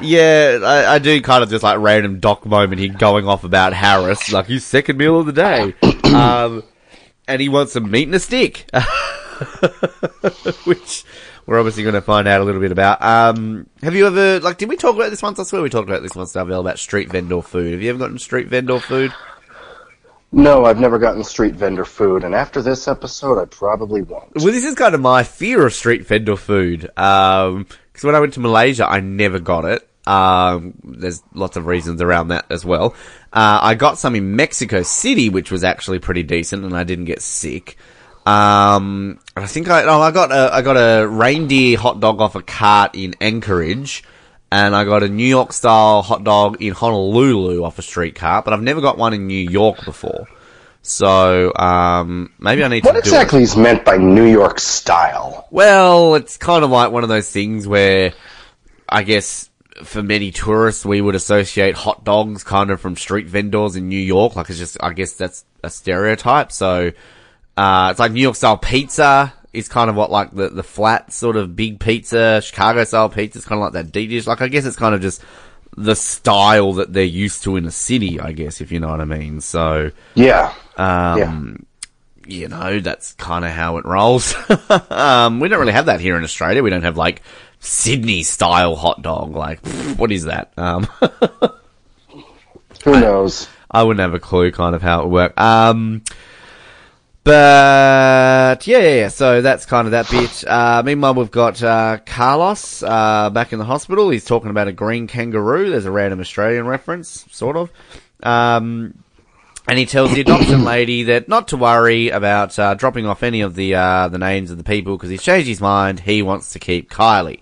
[0.00, 3.74] yeah, I, I do kind of just like random doc moment here going off about
[3.74, 5.74] Harris, like his second meal of the day.
[6.06, 6.62] Um,
[7.28, 8.70] and he wants some meat and a stick.
[10.64, 11.04] which
[11.46, 13.02] we're obviously going to find out a little bit about.
[13.02, 15.38] Um, have you ever, like, did we talk about this once?
[15.38, 17.72] I swear we talked about this once, Dorvell, about street vendor food.
[17.72, 19.12] Have you ever gotten street vendor food?
[20.32, 24.34] No, I've never gotten street vendor food, and after this episode, I probably won't.
[24.34, 26.90] Well, this is kind of my fear of street vendor food.
[26.96, 29.88] Um 'cause because when I went to Malaysia, I never got it.
[30.06, 32.94] Um, there's lots of reasons around that as well.
[33.32, 37.06] Uh, I got some in Mexico City, which was actually pretty decent, and I didn't
[37.06, 37.76] get sick.
[38.26, 42.34] Um, I think I, oh, I got a, I got a reindeer hot dog off
[42.34, 44.04] a cart in Anchorage,
[44.50, 48.44] and I got a New York style hot dog in Honolulu off a street cart,
[48.44, 50.26] but I've never got one in New York before.
[50.82, 55.48] So, um, maybe I need What to What exactly is meant by New York style?
[55.50, 58.12] Well, it's kind of like one of those things where
[58.88, 59.50] I guess
[59.82, 63.98] for many tourists we would associate hot dogs kind of from street vendors in New
[63.98, 64.36] York.
[64.36, 66.52] Like it's just, I guess that's a stereotype.
[66.52, 66.92] So,
[67.56, 71.12] uh, it's like New York style pizza is kind of what like the, the flat
[71.12, 74.26] sort of big pizza, Chicago style pizza is kind of like that deep dish.
[74.26, 75.22] Like I guess it's kind of just
[75.76, 79.00] the style that they're used to in a city, I guess, if you know what
[79.00, 79.40] I mean.
[79.40, 80.54] So, Yeah.
[80.76, 81.66] um,
[82.26, 84.34] you know, that's kind of how it rolls.
[84.90, 86.62] um, we don't really have that here in Australia.
[86.62, 87.22] We don't have like
[87.60, 89.34] Sydney style hot dog.
[89.36, 90.52] Like, pff, what is that?
[90.56, 90.84] Um,
[92.84, 93.48] Who knows?
[93.70, 95.40] I wouldn't have a clue kind of how it would work.
[95.40, 96.02] Um,
[97.26, 100.44] but yeah, yeah, yeah, so that's kind of that bit.
[100.56, 104.10] Uh, meanwhile, we've got uh, Carlos uh, back in the hospital.
[104.10, 105.70] He's talking about a green kangaroo.
[105.70, 107.70] There's a random Australian reference, sort of.
[108.22, 109.02] Um,
[109.66, 113.40] and he tells the adoption lady that not to worry about uh, dropping off any
[113.40, 116.00] of the uh, the names of the people because he's changed his mind.
[116.00, 117.40] He wants to keep Kylie.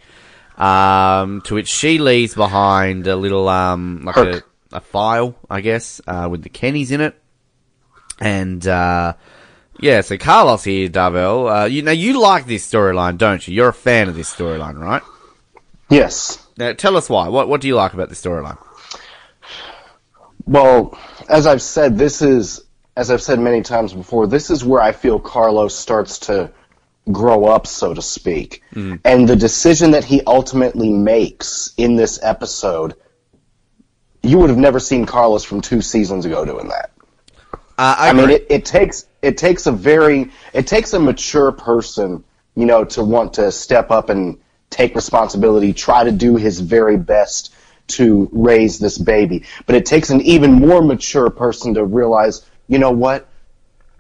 [0.57, 4.43] Um, to which she leaves behind a little um, like a,
[4.73, 7.21] a file, I guess, uh, with the Kenneys in it.
[8.21, 9.15] And uh,
[9.81, 11.63] yeah, so Carlos here, Dorvell.
[11.63, 13.55] Uh, you know, you like this storyline, don't you?
[13.55, 15.03] You're a fan of this storyline, right?
[15.91, 16.47] Yes.
[16.57, 17.29] Now, tell us why.
[17.29, 18.59] What What do you like about this storyline?
[20.47, 22.65] Well, as I've said, this is,
[22.97, 26.53] as I've said many times before, this is where I feel Carlos starts to
[27.11, 28.63] grow up, so to speak.
[29.05, 32.95] And the decision that he ultimately makes in this episode,
[34.23, 36.93] you would have never seen Carlos from two seasons ago doing that.
[37.77, 41.53] Uh, I, I mean, it, it takes it takes a very it takes a mature
[41.53, 44.39] person, you know, to want to step up and
[44.71, 47.55] take responsibility, try to do his very best
[47.87, 49.45] to raise this baby.
[49.67, 53.29] But it takes an even more mature person to realize, you know what?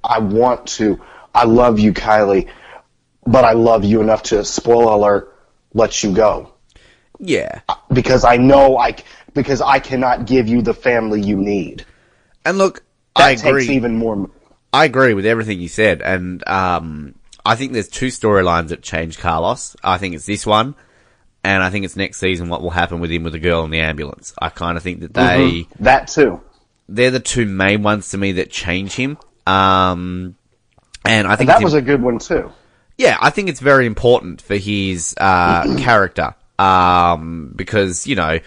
[0.03, 1.01] I want to.
[1.35, 2.49] I love you, Kylie,
[3.27, 5.37] but I love you enough to spoil alert,
[5.73, 6.55] let you go
[7.19, 7.61] yeah.
[7.93, 8.97] because I know I
[9.33, 11.85] because I cannot give you the family you need.
[12.45, 12.84] And look,
[13.17, 13.69] That I agree.
[13.69, 14.29] even more.
[14.73, 17.15] I agree with everything you said, and um,
[17.47, 19.77] I think there's two storylines that change Carlos.
[19.85, 20.75] I think it's this one,
[21.45, 23.71] and I think it's next season what will happen with him with the girl in
[23.71, 24.35] the ambulance.
[24.41, 26.41] I kind of think that they That too.
[26.89, 29.17] they're the two main ones to me that change him.
[29.47, 30.35] Um,
[31.05, 32.51] and I think That was a good one too.
[32.99, 38.41] yeah, I think it's very important for his uh, character um, because you know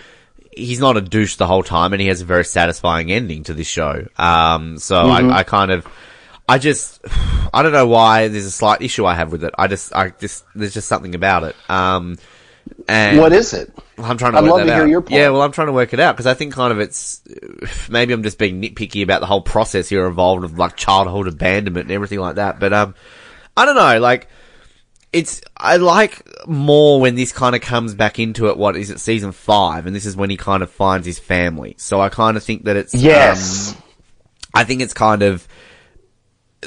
[0.58, 3.54] he's not a douche the whole time, and he has a very satisfying ending to
[3.54, 4.08] this show.
[4.18, 5.88] Um, so I, I kind of,
[6.50, 7.00] I just,
[7.54, 9.54] I don't know why there's a slight issue I have with it.
[9.58, 11.56] I just, I just, there's just something about it.
[11.70, 12.18] Um,
[12.88, 13.72] and What is it?
[13.98, 15.14] I'm trying to I'd love to hear your point.
[15.14, 17.22] Yeah, well, I'm trying to work it out because I think kind of it's
[17.90, 21.86] maybe I'm just being nitpicky about the whole process here involved of like childhood abandonment
[21.86, 22.60] and everything like that.
[22.60, 22.96] But um,
[23.56, 24.00] I don't know.
[24.00, 24.28] Like,
[25.14, 28.58] it's I like more when this kind of comes back into it.
[28.58, 29.00] What is it?
[29.00, 31.76] Season five, and this is when he kind of finds his family.
[31.78, 33.74] So I kind of think that it's Yes.
[33.76, 33.84] um,
[34.54, 35.48] I think it's kind of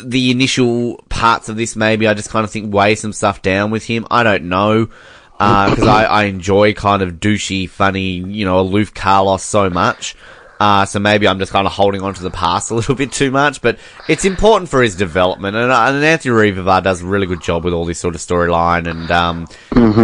[0.03, 1.77] the initial parts of this.
[1.77, 4.07] Maybe I just kind of think weigh some stuff down with him.
[4.11, 4.87] I don't know
[5.33, 10.15] because I, I enjoy kind of douchey, funny, you know, aloof Carlos so much.
[10.61, 13.11] Uh, so maybe I'm just kind of holding on to the past a little bit
[13.11, 15.57] too much, but it's important for his development.
[15.57, 18.21] And, uh, and Anthony Ruivivar does a really good job with all this sort of
[18.21, 19.49] storyline, and um,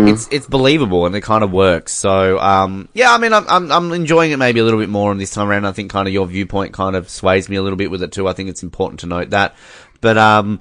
[0.08, 1.92] it's it's believable and it kind of works.
[1.92, 5.10] So um, yeah, I mean, I'm, I'm I'm enjoying it maybe a little bit more
[5.10, 5.66] on this time around.
[5.66, 8.12] I think kind of your viewpoint kind of sways me a little bit with it
[8.12, 8.26] too.
[8.26, 9.56] I think it's important to note that,
[10.00, 10.60] but um,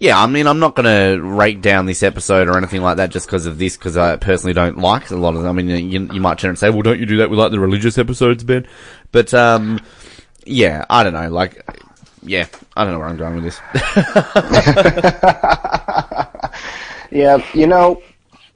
[0.00, 3.10] yeah, I mean, I'm not going to rate down this episode or anything like that
[3.10, 5.58] just because of this, because I personally don't like a lot of them.
[5.58, 7.52] I mean, you, you might turn and say, well, don't you do that with like
[7.52, 8.66] the religious episodes, Ben?
[9.12, 9.78] But, um,
[10.44, 11.28] yeah, I don't know.
[11.30, 11.64] Like,
[12.22, 13.60] yeah, I don't know where I'm going with this.
[17.10, 18.02] Yeah, you know,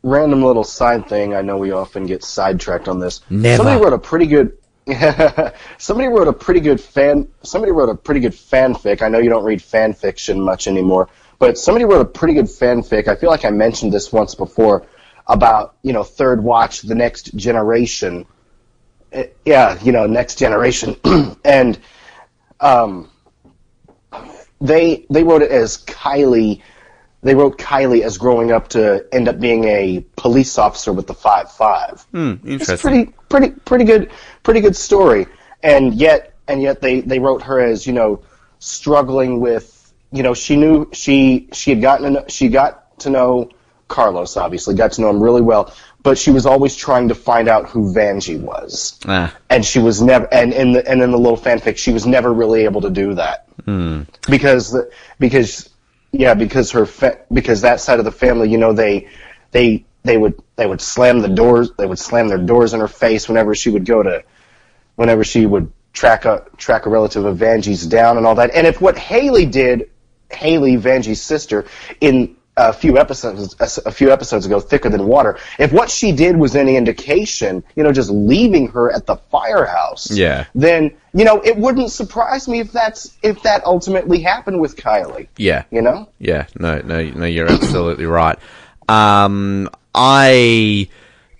[0.03, 1.35] random little side thing.
[1.35, 3.21] I know we often get sidetracked on this.
[3.31, 3.57] Never.
[3.57, 4.57] Somebody wrote a pretty good.
[5.79, 7.29] somebody wrote a pretty good fan.
[7.43, 9.03] Somebody wrote a pretty good fanfic.
[9.03, 11.09] I know you don't read fan fiction much anymore,
[11.45, 13.07] but somebody wrote a pretty good fanfic.
[13.07, 14.87] I feel like I mentioned this once before
[15.27, 18.25] about you know Third Watch, the next generation.
[19.13, 20.97] Eh, Yeah, you know, next generation,
[21.45, 21.79] and
[22.61, 23.11] um,
[24.59, 26.63] they they wrote it as Kylie.
[27.21, 31.15] They wrote Kylie as growing up to end up being a police officer with the
[31.15, 32.07] five five.
[32.15, 32.79] It's interesting.
[32.79, 34.11] pretty pretty pretty good
[34.43, 35.27] pretty good story.
[35.63, 38.23] And yet and yet they they wrote her as you know
[38.61, 39.74] struggling with
[40.15, 43.51] you know she knew she she had gotten to know, she got to know
[43.89, 45.75] Carlos obviously got to know him really well,
[46.05, 48.99] but she was always trying to find out who Vanjie was.
[49.07, 52.07] Ah, and she was never and in the and in the little fanfic she was
[52.07, 53.47] never really able to do that.
[54.31, 55.69] Because the, because
[56.13, 59.09] yeah because her fa- because that side of the family you know they
[59.51, 62.89] they they would they would slam the doors they would slam their doors in her
[62.89, 64.23] face whenever she would go to
[64.95, 68.51] whenever she would track a track a relative of Vanjie's down and all that.
[68.55, 69.91] And if what Haley did
[70.35, 71.65] Haley Vanjie's sister
[72.01, 75.37] in a few episodes a few episodes ago, thicker than water.
[75.59, 80.09] If what she did was any indication, you know, just leaving her at the firehouse,
[80.17, 80.45] Yeah.
[80.55, 85.27] then you know it wouldn't surprise me if that's if that ultimately happened with Kylie.
[85.37, 85.65] Yeah.
[85.73, 88.39] You know, Yeah, no, no, no, you're absolutely right.
[88.89, 90.89] Um, I,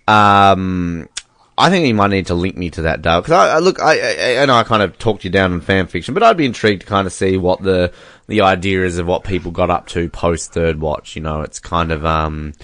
[0.09, 1.09] um,
[1.57, 3.21] I think you might need to link me to that, Dale.
[3.21, 5.61] Because I, I look, I, I, I know I kind of talked you down on
[5.61, 7.93] fan fiction, but I'd be intrigued to kind of see what the
[8.27, 11.15] the idea is of what people got up to post third watch.
[11.15, 12.55] You know, it's kind of um,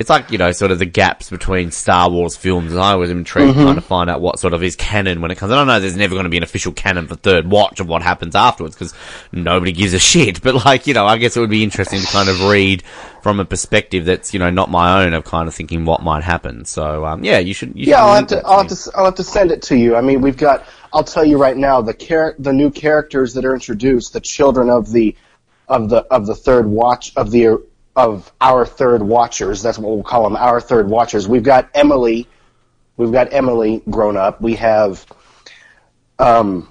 [0.00, 3.10] it's like you know, sort of the gaps between Star Wars films, and I was
[3.10, 5.52] intrigued trying to find out what sort of is canon when it comes.
[5.52, 5.78] I don't know.
[5.78, 8.74] There's never going to be an official canon for third watch of what happens afterwards
[8.74, 8.94] because
[9.30, 10.40] nobody gives a shit.
[10.50, 12.82] But like you know, I guess it would be interesting to kind of read
[13.22, 16.24] from a perspective that's you know not my own of kind of thinking what might
[16.24, 16.64] happen.
[16.64, 17.76] So um, yeah, you should.
[17.76, 19.76] You yeah, should I'll have to I'll have to I'll have to send it to
[19.76, 19.96] you.
[19.96, 20.64] I mean, we've got.
[20.94, 24.70] I'll tell you right now the char- the new characters that are introduced, the children
[24.70, 25.14] of the
[25.68, 27.58] of the of the third watch of the
[28.00, 29.62] of our third watchers.
[29.62, 31.28] That's what we'll call them, our third watchers.
[31.28, 32.26] We've got Emily.
[32.96, 34.40] We've got Emily grown up.
[34.40, 35.04] We have.
[36.18, 36.68] Um.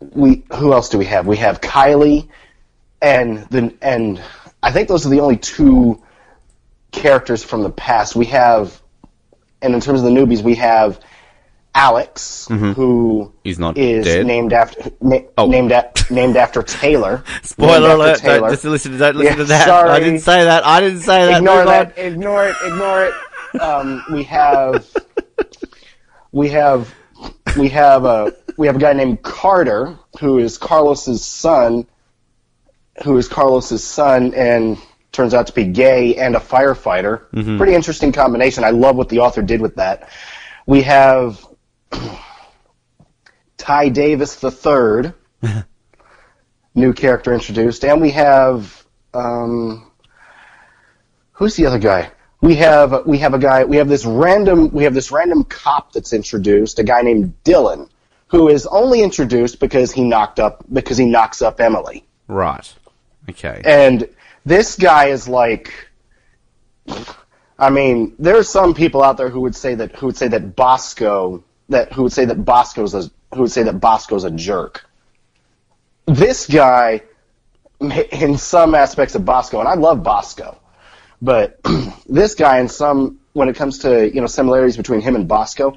[0.00, 1.26] We who else do we have?
[1.26, 2.28] We have Kylie,
[3.02, 4.22] and the and
[4.62, 6.02] I think those are the only two
[6.92, 8.14] characters from the past.
[8.14, 8.80] We have,
[9.60, 11.00] and in terms of the newbies, we have
[11.78, 14.26] Alex, who He's not is dead.
[14.26, 15.46] named after na- Oh.
[15.46, 17.22] named at, named after Taylor.
[17.44, 18.18] Spoiler after alert!
[18.18, 18.40] Taylor.
[18.40, 18.98] Don't just listen.
[18.98, 19.66] Don't listen Yeah, to that.
[19.66, 19.90] Sorry.
[19.90, 20.66] I didn't say that.
[20.66, 21.38] I didn't say that.
[21.38, 21.98] ignore Move that.
[21.98, 22.04] on.
[22.04, 22.56] Ignore it.
[22.64, 23.60] Ignore it.
[23.62, 24.86] Um, we have
[26.32, 26.94] we have
[27.56, 31.86] we have a we have a guy named Carter who is Carlos's son,
[33.04, 34.78] who is Carlos's son, and
[35.12, 37.28] turns out to be gay and a firefighter.
[37.30, 37.56] Mm-hmm.
[37.56, 38.64] Pretty interesting combination.
[38.64, 40.08] I love what the author did with that.
[40.66, 41.44] We have
[43.56, 45.14] Ty Davis the third,
[46.74, 49.90] new character introduced, and we have um,
[51.32, 52.10] who's the other guy?
[52.40, 53.64] We have we have a guy.
[53.64, 57.88] We have this random we have this random cop that's introduced, a guy named Dylan,
[58.28, 62.04] who is only introduced because he knocked up because he knocks up Emily.
[62.28, 62.72] Right.
[63.28, 63.60] Okay.
[63.64, 64.08] And
[64.44, 65.72] this guy is like,
[67.58, 70.28] I mean, there are some people out there who would say that who would say
[70.28, 74.30] that Bosco that who would say that Bosco's a who would say that Bosco's a
[74.30, 74.84] jerk.
[76.06, 77.02] This guy,
[77.80, 80.58] in some aspects of Bosco, and I love Bosco,
[81.20, 81.60] but
[82.08, 85.76] this guy, in some when it comes to you know similarities between him and Bosco,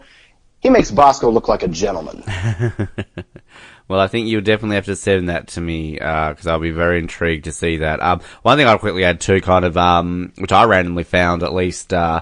[0.60, 2.24] he makes Bosco look like a gentleman.
[3.92, 6.98] Well, I think you'll definitely have to send that to me because I'll be very
[6.98, 8.02] intrigued to see that.
[8.02, 11.54] Um, one thing I'll quickly add too, kind of, um, which I randomly found at
[11.54, 12.22] least uh,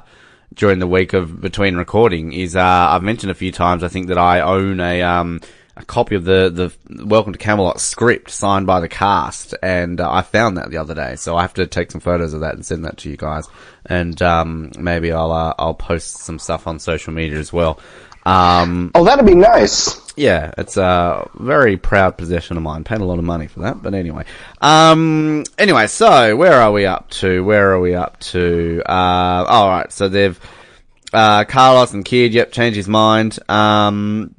[0.53, 3.83] during the week of between recording, is uh, I've mentioned a few times.
[3.83, 5.41] I think that I own a um,
[5.77, 6.49] a copy of the
[6.89, 10.77] the Welcome to Camelot script signed by the cast, and uh, I found that the
[10.77, 11.15] other day.
[11.15, 13.47] So I have to take some photos of that and send that to you guys,
[13.85, 17.79] and um, maybe I'll uh, I'll post some stuff on social media as well.
[18.25, 20.08] Um, Oh, that'd be nice.
[20.19, 22.83] Yeah, it's a very proud possession of mine.
[22.83, 24.25] Paid a lot of money for that, but anyway.
[24.59, 27.41] Um, anyway, so where are we up to?
[27.43, 28.83] Where are we up to?
[28.85, 29.89] Uh, all right.
[29.91, 30.37] So they've
[31.13, 32.33] uh, Carlos and Kid.
[32.33, 33.39] Yep, changed his mind.
[33.49, 34.35] Um,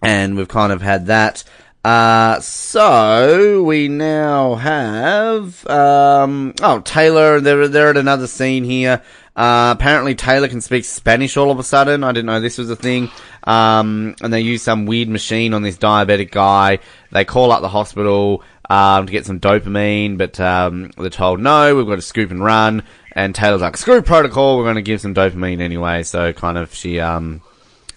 [0.00, 1.44] and we've kind of had that.
[1.84, 7.38] Uh, so we now have um, oh Taylor.
[7.40, 9.02] They're they're at another scene here.
[9.34, 12.04] Uh, apparently Taylor can speak Spanish all of a sudden.
[12.04, 13.10] I didn't know this was a thing.
[13.44, 16.80] Um, and they use some weird machine on this diabetic guy.
[17.10, 21.74] They call up the hospital um, to get some dopamine, but um, they're told no,
[21.74, 22.82] we've got to scoop and run.
[23.12, 26.02] And Taylor's like, screw protocol, we're going to give some dopamine anyway.
[26.02, 27.40] So kind of she um,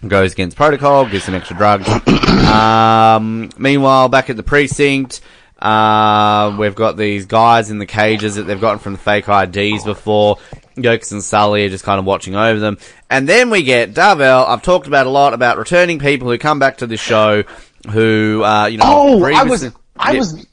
[0.08, 1.88] goes against protocol, gives some extra drugs.
[2.48, 5.21] um, meanwhile, back at the precinct,
[5.60, 9.84] uh, we've got these guys in the cages that they've gotten from the fake IDs
[9.84, 10.38] before.
[10.75, 12.77] Yokas and Sully are just kind of watching over them.
[13.09, 14.47] And then we get Dorvell.
[14.47, 17.43] I've talked about a lot about returning people who come back to the show
[17.91, 19.63] who, uh, you know, Oh, I was
[19.97, 20.45] I Yeah, was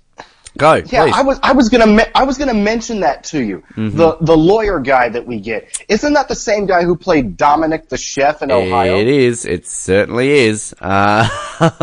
[0.59, 0.93] Go, Yeah, please.
[0.93, 1.15] Mm-hmm.
[1.15, 3.63] I was I was gonna me- I was gonna mention that to you.
[3.75, 7.89] The the lawyer guy that we get isn't that the same guy who played Dominic
[7.89, 8.99] the chef in Ohio?
[8.99, 9.47] It is.
[9.47, 10.75] It certainly is.
[10.79, 11.27] Uh,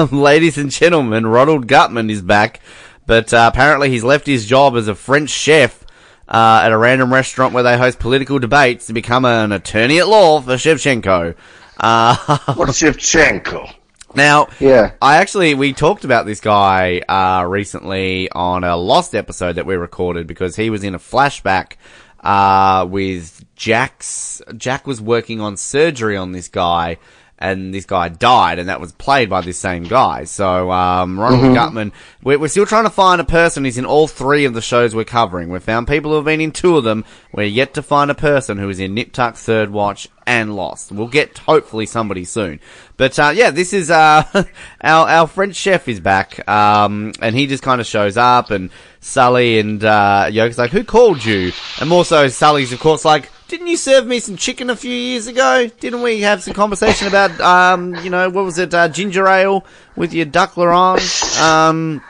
[0.12, 2.60] ladies and gentlemen, Ronald Guttman is back,
[3.08, 5.84] but uh, apparently he's left his job as a French chef
[6.30, 10.08] uh, at a random restaurant where they host political debates to become an attorney at
[10.08, 11.36] law for Shevchenko.
[11.80, 12.16] Uh,
[12.70, 13.74] Shevchenko.
[14.16, 14.92] now, Yeah.
[15.02, 19.76] I actually we talked about this guy uh, recently on a Lost episode that we
[19.76, 21.74] recorded because he was in a flashback
[22.20, 24.42] uh, with Jack's.
[24.56, 26.98] Jack was working on surgery on this guy,
[27.40, 30.26] and this guy died, and that was played by this same guy.
[30.26, 34.08] So, um, Ronald Guttman, we're, we're still trying to find a person who's in all
[34.08, 35.50] three of the shows we're covering.
[35.50, 37.06] We've found people who have been in two of them.
[37.32, 40.92] We're yet to find a person who is in Nip Tuck, Third Watch, and Lost.
[40.92, 42.60] We'll get hopefully somebody soon.
[42.98, 44.24] But uh, yeah, this is uh,
[44.82, 48.70] our our French chef is back, um, and he just kind of shows up, and
[49.00, 53.32] Sully and uh, Yokas like, "Who called you?" And more so, Sully's of course like,
[53.50, 55.68] "Didn't you serve me some chicken a few years ago?
[55.80, 59.66] Didn't we have some conversation about um, you know, what was it, uh, ginger ale
[59.98, 62.02] with your duck l'orange?" Um,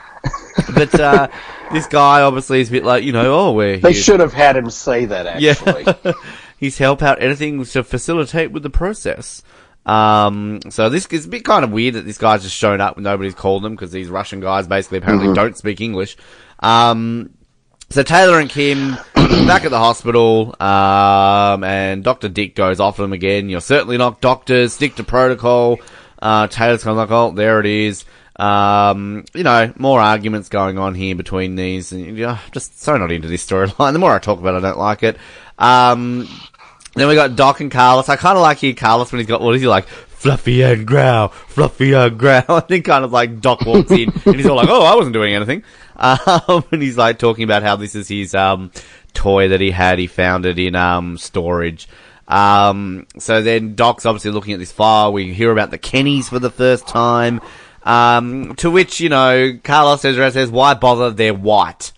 [0.74, 1.28] but uh,
[1.72, 4.32] this guy obviously is a bit like, you know, oh, we're They here should have
[4.32, 5.84] had him say that, actually.
[6.04, 6.12] yeah.
[6.58, 9.42] He's help out anything to facilitate with the process.
[9.86, 12.96] Um, so this is a bit kind of weird that this guy's just shown up
[12.96, 16.18] and nobody's called him because these Russian guys basically apparently don't speak English.
[16.58, 17.30] Um,
[17.90, 22.28] so Taylor and Kim back at the hospital, um, and Dr.
[22.28, 23.48] Dick goes off them again.
[23.48, 24.74] You're certainly not doctors.
[24.74, 25.80] Stick to protocol.
[26.20, 28.04] Uh, Taylor's kind of like, oh, there it is.
[28.36, 32.96] Um, you know, more arguments going on here between these, and you know, just so
[32.96, 33.92] not into this storyline.
[33.92, 35.16] The more I talk about it, I don't like it.
[35.58, 36.28] Um,
[36.94, 38.08] then we got Doc and Carlos.
[38.08, 39.86] I kind of like here Carlos when he's got what is he like?
[40.20, 42.44] Fluffy and growl, fluffy and growl.
[42.48, 45.14] And then kind of like Doc walks in and he's all like, "Oh, I wasn't
[45.14, 45.64] doing anything."
[46.02, 48.70] Um, and he's like talking about how this is his um
[49.12, 49.98] toy that he had.
[49.98, 51.88] He found it in um storage.
[52.26, 55.12] Um, so then Doc's obviously looking at this file.
[55.12, 57.42] We hear about the Kenneys for the first time.
[57.82, 61.10] Um, to which, you know, Carlos Ezra says, why bother?
[61.10, 61.92] They're white.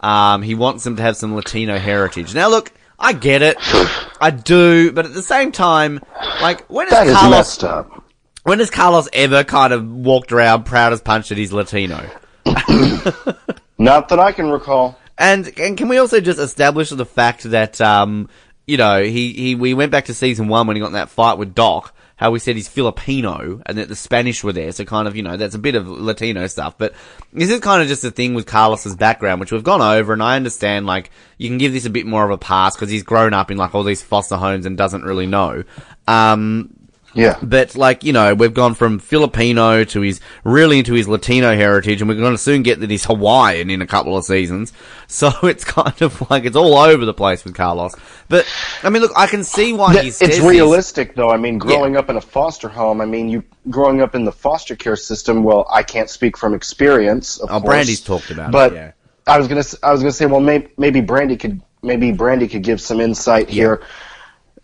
[0.00, 2.34] Um, he wants them to have some Latino heritage.
[2.34, 3.56] Now look, I get it.
[4.20, 6.00] I do, but at the same time,
[6.42, 8.04] like, when That has is Carlos, messed up.
[8.42, 12.08] when has Carlos ever kind of walked around proud as punch that he's Latino?
[13.78, 14.98] Not that I can recall.
[15.16, 18.28] And and can we also just establish the fact that um
[18.66, 21.10] you know he he we went back to season one when he got in that
[21.10, 21.94] fight with Doc.
[22.18, 25.22] How we said he's Filipino and that the Spanish were there, so kind of you
[25.22, 26.76] know that's a bit of Latino stuff.
[26.76, 26.94] But
[27.32, 30.22] this is kind of just a thing with Carlos's background, which we've gone over, and
[30.22, 33.02] I understand like you can give this a bit more of a pass because he's
[33.02, 35.64] grown up in like all these foster homes and doesn't really know.
[36.06, 36.77] Um,
[37.18, 37.38] Yeah.
[37.42, 42.00] but like, you know, we've gone from Filipino to his really into his Latino heritage
[42.00, 44.72] and we're going to soon get that he's Hawaiian in a couple of seasons.
[45.10, 47.94] So it's kind of like it's all over the place with Carlos.
[48.28, 48.44] But
[48.82, 51.30] I mean, look, I can see why Th- he it's realistic though.
[51.30, 53.00] I mean, growing up in a foster home.
[53.00, 55.44] I mean, you growing up in the foster care system.
[55.44, 57.38] Well, I can't speak from experience.
[57.38, 58.92] Of Oh, course, Brandy's talked about it, but yeah.
[59.26, 59.60] I was gonna.
[59.60, 63.00] s- I was gonna say, well, maybe maybe Brandy could maybe Brandy could give some
[63.00, 63.82] insight here.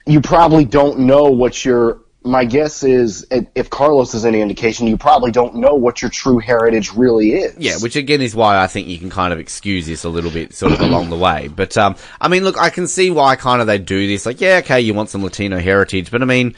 [0.04, 2.00] You probably don't know what your.
[2.24, 6.38] My guess is, if Carlos is any indication, you probably don't know what your true
[6.38, 7.54] heritage really is.
[7.58, 10.30] Yeah, which again is why I think you can kind of excuse this a little
[10.30, 11.48] bit sort of along the way.
[11.48, 14.24] But, um, I mean, look, I can see why kind of they do this.
[14.24, 16.54] Like, yeah, okay, you want some Latino heritage, but I mean,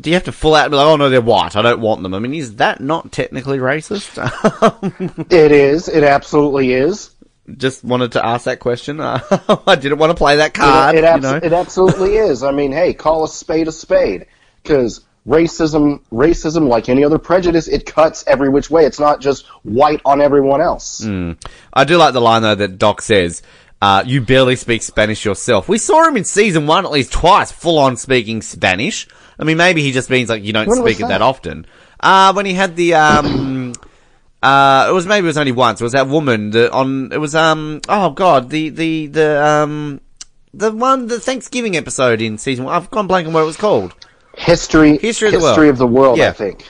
[0.00, 1.80] do you have to full out and be like, oh no, they're white, I don't
[1.80, 2.14] want them?
[2.14, 4.16] I mean, is that not technically racist?
[5.32, 5.88] it is.
[5.88, 7.10] It absolutely is.
[7.56, 9.00] Just wanted to ask that question.
[9.00, 9.20] Uh,
[9.66, 11.40] I didn't want to play that card, it, it, you know.
[11.42, 12.44] it absolutely is.
[12.44, 14.26] I mean, hey, call a spade a spade
[14.62, 18.84] because racism, racism, like any other prejudice, it cuts every which way.
[18.84, 21.04] It's not just white on everyone else.
[21.04, 23.42] I do like the line though that Doc says,
[23.82, 25.68] uh, you barely speak Spanish yourself.
[25.68, 29.08] We saw him in season one at least twice, full on speaking Spanish.
[29.38, 31.22] I mean, maybe he just means like you don't When speak it that that?
[31.22, 31.66] often.
[31.98, 33.72] Uh, when he had the, um,
[34.42, 35.80] uh, it was maybe it was only once.
[35.80, 40.00] It was that woman that on, it was, um, oh god, the, the, the, um,
[40.52, 42.74] the one, the Thanksgiving episode in season one.
[42.74, 43.94] I've gone blank on what it was called.
[44.40, 45.72] History, History of the history world.
[45.72, 46.18] of the world.
[46.18, 46.30] Yeah.
[46.30, 46.64] I think.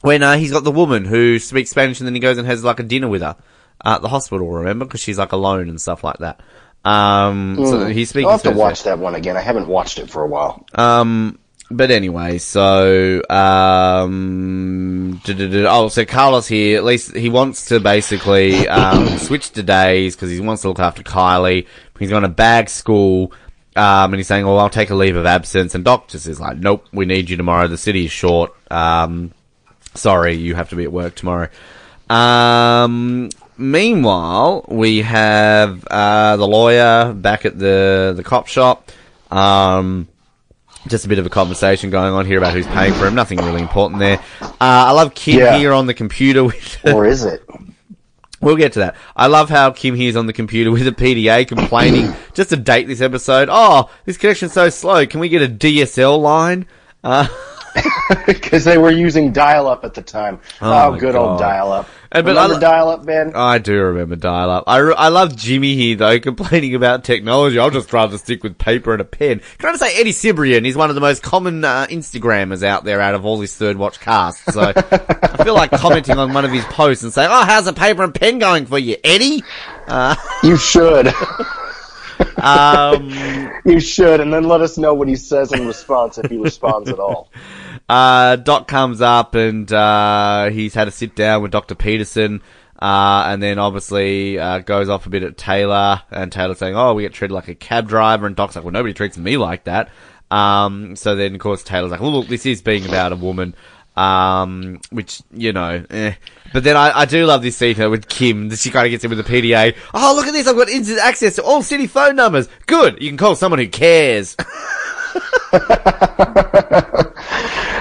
[0.00, 2.62] when uh, he's got the woman who speaks Spanish and then he goes and has
[2.64, 3.36] like a dinner with her
[3.84, 4.84] at the hospital, remember?
[4.84, 6.40] Because she's like alone and stuff like that.
[6.84, 8.26] Um, so he's speaking.
[8.26, 9.36] I'll have to watch that one again.
[9.36, 10.64] I haven't watched it for a while.
[10.74, 18.68] Um, but anyway, so, um, oh, so Carlos here, at least he wants to basically,
[18.68, 21.66] um, switch to days because he wants to look after Kylie.
[21.98, 23.32] He's going to bag school.
[23.76, 25.74] Um, and he's saying, well, I'll take a leave of absence.
[25.74, 27.66] And Doc just is like, nope, we need you tomorrow.
[27.68, 28.52] The city is short.
[28.70, 29.32] Um,
[29.94, 31.48] sorry, you have to be at work tomorrow.
[32.08, 38.90] Um, meanwhile, we have uh, the lawyer back at the the cop shop.
[39.30, 40.08] Um,
[40.88, 43.14] just a bit of a conversation going on here about who's paying for him.
[43.16, 44.20] Nothing really important there.
[44.40, 45.58] Uh, I love Kim Yeah.
[45.58, 46.78] here on the computer with.
[46.86, 47.42] or is it?
[48.46, 48.94] We'll get to that.
[49.16, 52.86] I love how Kim here's on the computer with a PDA complaining just to date
[52.86, 53.48] this episode.
[53.50, 55.04] Oh, this connection's so slow.
[55.04, 56.66] Can we get a DSL line?
[57.02, 57.26] Uh,
[58.26, 60.38] Because they were using dial-up at the time.
[60.62, 61.30] Oh Oh, good God.
[61.30, 61.88] old dial-up.
[62.12, 63.32] And, but Remember I, dial up, Ben?
[63.34, 64.64] I do remember dial up.
[64.66, 67.58] I, re- I love Jimmy here though, complaining about technology.
[67.58, 69.40] I'll just rather stick with paper and a pen.
[69.58, 72.84] Can I just say Eddie Cibrian is one of the most common uh, Instagrammers out
[72.84, 74.54] there out of all his third watch casts.
[74.54, 77.72] So I feel like commenting on one of his posts and saying, "Oh, how's the
[77.72, 79.42] paper and pen going for you, Eddie?"
[80.42, 81.12] You should.
[82.36, 83.10] Um,
[83.64, 86.88] you should, and then let us know what he says in response if he responds
[86.88, 87.30] at all.
[87.88, 91.74] uh, Doc comes up and uh, he's had a sit down with Dr.
[91.74, 92.42] Peterson.
[92.78, 96.92] Uh, and then obviously, uh, goes off a bit at Taylor, and Taylor's saying, oh,
[96.92, 99.64] we get treated like a cab driver, and Doc's like, well, nobody treats me like
[99.64, 99.88] that.
[100.30, 103.54] Um, so then, of course, Taylor's like, well, look, this is being about a woman,
[103.96, 106.14] um, which, you know, eh.
[106.52, 108.90] But then I, I do love this scene here with Kim, that she kind of
[108.90, 109.76] gets in with the PDA.
[109.94, 112.48] Oh, look at this, I've got instant access to all city phone numbers.
[112.66, 114.36] Good, you can call someone who cares.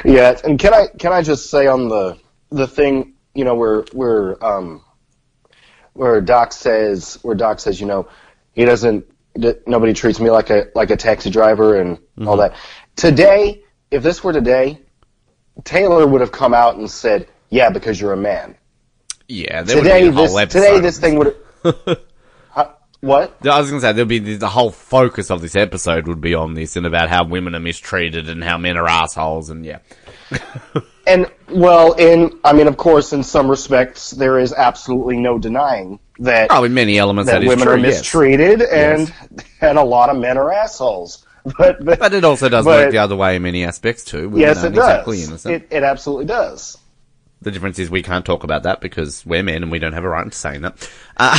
[0.05, 2.17] Yeah, and can I can I just say on the
[2.51, 4.83] the thing, you know, where where um
[5.93, 8.07] where Doc says where Doc says, you know,
[8.53, 9.05] he doesn't
[9.65, 11.97] nobody treats me like a like a taxi driver and
[12.27, 12.53] all that.
[12.95, 14.79] Today, if this were today,
[15.63, 18.55] Taylor would have come out and said, "Yeah, because you're a man."
[19.27, 20.59] yeah, there would be Today, a whole this episode.
[20.59, 21.35] today this thing would.
[21.63, 22.69] Huh?
[23.01, 23.35] what?
[23.43, 26.21] I was going to say there'll be the, the whole focus of this episode would
[26.21, 29.65] be on this and about how women are mistreated and how men are assholes and
[29.65, 29.79] yeah.
[31.07, 35.99] And well, in I mean, of course, in some respects, there is absolutely no denying
[36.19, 37.75] that Oh, in many elements that that women true.
[37.75, 37.99] are yes.
[37.99, 39.13] mistreated, and
[39.61, 41.24] and a lot of men are assholes.
[41.57, 44.31] But but, But it also does but- work the other way in many aspects too.
[44.35, 45.07] Yes, it does.
[45.19, 45.53] Exactly.
[45.53, 46.77] It, it absolutely does.
[47.41, 50.03] the difference is we can't talk about that because we're men and we don't have
[50.03, 50.89] a right to saying that.
[51.17, 51.37] Uh,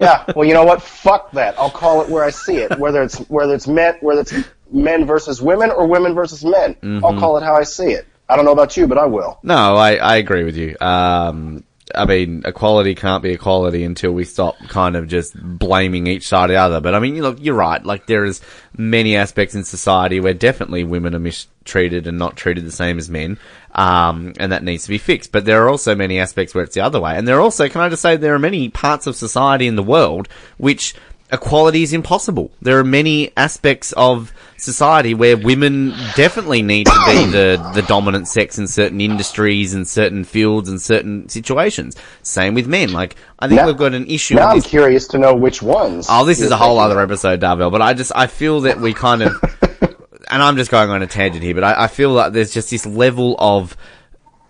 [0.00, 0.24] Yeah.
[0.34, 0.82] Well, you know what?
[0.82, 1.58] Fuck that.
[1.58, 2.78] I'll call it where I see it.
[2.78, 4.34] Whether it's whether it's men whether it's
[4.70, 6.74] men versus women or women versus men.
[6.74, 7.04] Mm-hmm.
[7.04, 8.06] I'll call it how I see it.
[8.28, 9.38] I don't know about you, but I will.
[9.42, 10.76] no, I, I agree with you.
[10.80, 11.64] Um,
[11.94, 16.50] I mean, equality can't be equality until we stop kind of just blaming each side
[16.50, 16.80] or the other.
[16.80, 17.84] But I mean, you look, you're right.
[17.84, 18.40] Like there is
[18.76, 23.10] many aspects in society where definitely women are mistreated and not treated the same as
[23.10, 23.38] men.
[23.74, 25.32] Um, and that needs to be fixed.
[25.32, 27.16] But there are also many aspects where it's the other way.
[27.16, 29.76] And there are also, can I just say, there are many parts of society in
[29.76, 30.28] the world
[30.58, 30.94] which
[31.32, 32.50] equality is impossible.
[32.60, 38.28] There are many aspects of society where women definitely need to be the, the dominant
[38.28, 41.96] sex in certain industries and certain fields and certain situations.
[42.22, 42.92] Same with men.
[42.92, 44.66] Like, I think Now- we've got an issue Now I'm this.
[44.66, 46.06] curious to know which ones.
[46.08, 48.78] Oh, this is a whole thinking other episode, Dorvell, but I just, I feel that
[48.78, 49.32] we kind of,
[50.30, 52.70] and I'm just going on a tangent here, but I, I feel like there's just
[52.70, 53.76] this level of,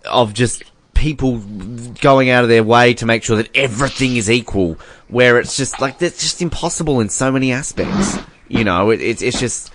[0.05, 0.63] of just
[0.93, 1.39] people
[2.01, 4.77] going out of their way to make sure that everything is equal,
[5.07, 8.17] where it's just like, that's just impossible in so many aspects.
[8.47, 9.71] You know, it, it's, it's just,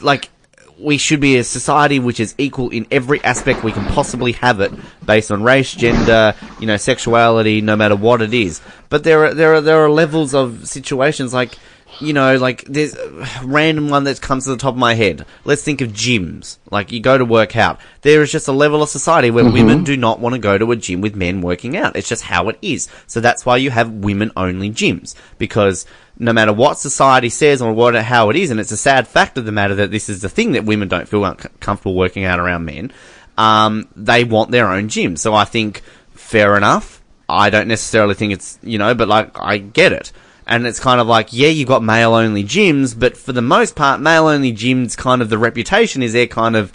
[0.00, 0.30] like,
[0.78, 4.60] we should be a society which is equal in every aspect we can possibly have
[4.60, 4.72] it,
[5.04, 8.60] based on race, gender, you know, sexuality, no matter what it is.
[8.88, 11.58] But there are there are there are levels of situations like,
[12.00, 15.26] you know, like there's a random one that comes to the top of my head.
[15.44, 16.58] Let's think of gyms.
[16.70, 17.80] Like you go to work out.
[18.02, 20.72] There is just a level of society where women do not want to go to
[20.72, 21.96] a gym with men working out.
[21.96, 22.88] It's just how it is.
[23.06, 25.86] So that's why you have women only gyms because
[26.18, 29.38] no matter what society says or what how it is, and it's a sad fact
[29.38, 32.40] of the matter that this is the thing that women don't feel comfortable working out
[32.40, 32.92] around men.
[33.36, 35.16] Um, they want their own gym.
[35.16, 35.82] So I think
[36.12, 37.02] fair enough.
[37.28, 40.12] I don't necessarily think it's you know, but like I get it.
[40.48, 43.76] And it's kind of like, yeah, you've got male only gyms, but for the most
[43.76, 46.72] part, male only gyms kind of the reputation is they're kind of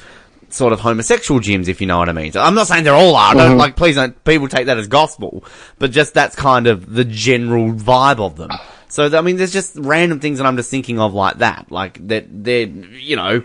[0.50, 2.32] sort of homosexual gyms, if you know what I mean.
[2.32, 3.34] So I'm not saying they're all are.
[3.34, 3.60] Don't, mm-hmm.
[3.60, 5.44] like, please don't, people take that as gospel.
[5.80, 8.52] But just that's kind of the general vibe of them.
[8.90, 11.72] So, I mean, there's just random things that I'm just thinking of like that.
[11.72, 13.44] Like, that they're, you know,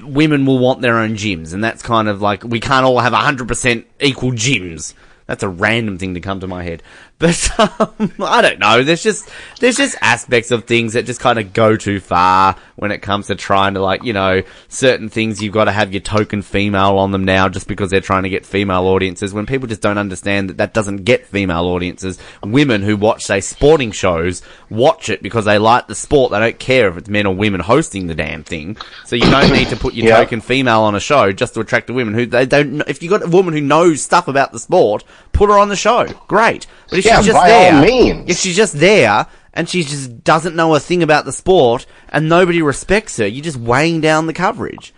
[0.00, 1.52] women will want their own gyms.
[1.52, 4.94] And that's kind of like, we can't all have 100% equal gyms.
[5.26, 6.82] That's a random thing to come to my head.
[7.18, 7.50] But,
[7.98, 8.84] um, I don't know.
[8.84, 9.28] There's just,
[9.60, 13.26] there's just aspects of things that just kind of go too far when it comes
[13.26, 16.96] to trying to like, you know, certain things you've got to have your token female
[16.96, 19.98] on them now just because they're trying to get female audiences when people just don't
[19.98, 22.18] understand that that doesn't get female audiences.
[22.44, 24.40] Women who watch, say, sporting shows
[24.70, 26.30] watch it because they like the sport.
[26.30, 28.76] They don't care if it's men or women hosting the damn thing.
[29.06, 30.18] So you don't need to put your Yeah.
[30.18, 32.80] token female on a show just to attract the women who they don't.
[32.86, 35.02] If you got a woman who knows stuff about the sport,
[35.32, 36.06] put her on the show.
[36.28, 36.68] Great.
[36.88, 38.30] But if Yeah, she's just by there, all means.
[38.30, 42.28] if she's just there and she just doesn't know a thing about the sport and
[42.28, 44.94] nobody respects her, you're just weighing down the coverage.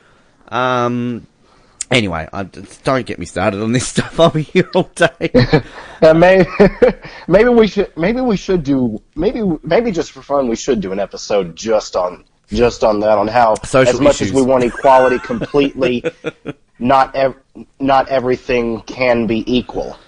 [0.49, 1.27] Um.
[1.91, 4.21] Anyway, I, don't get me started on this stuff.
[4.21, 5.31] I'll be here all day.
[6.03, 6.49] Uh, maybe,
[7.29, 10.93] maybe we should maybe we should do maybe maybe just for fun we should do
[10.93, 14.29] an episode just on just on that on how Social as much issues.
[14.29, 16.03] as we want equality completely
[16.79, 17.37] not ev-
[17.81, 19.99] not everything can be equal.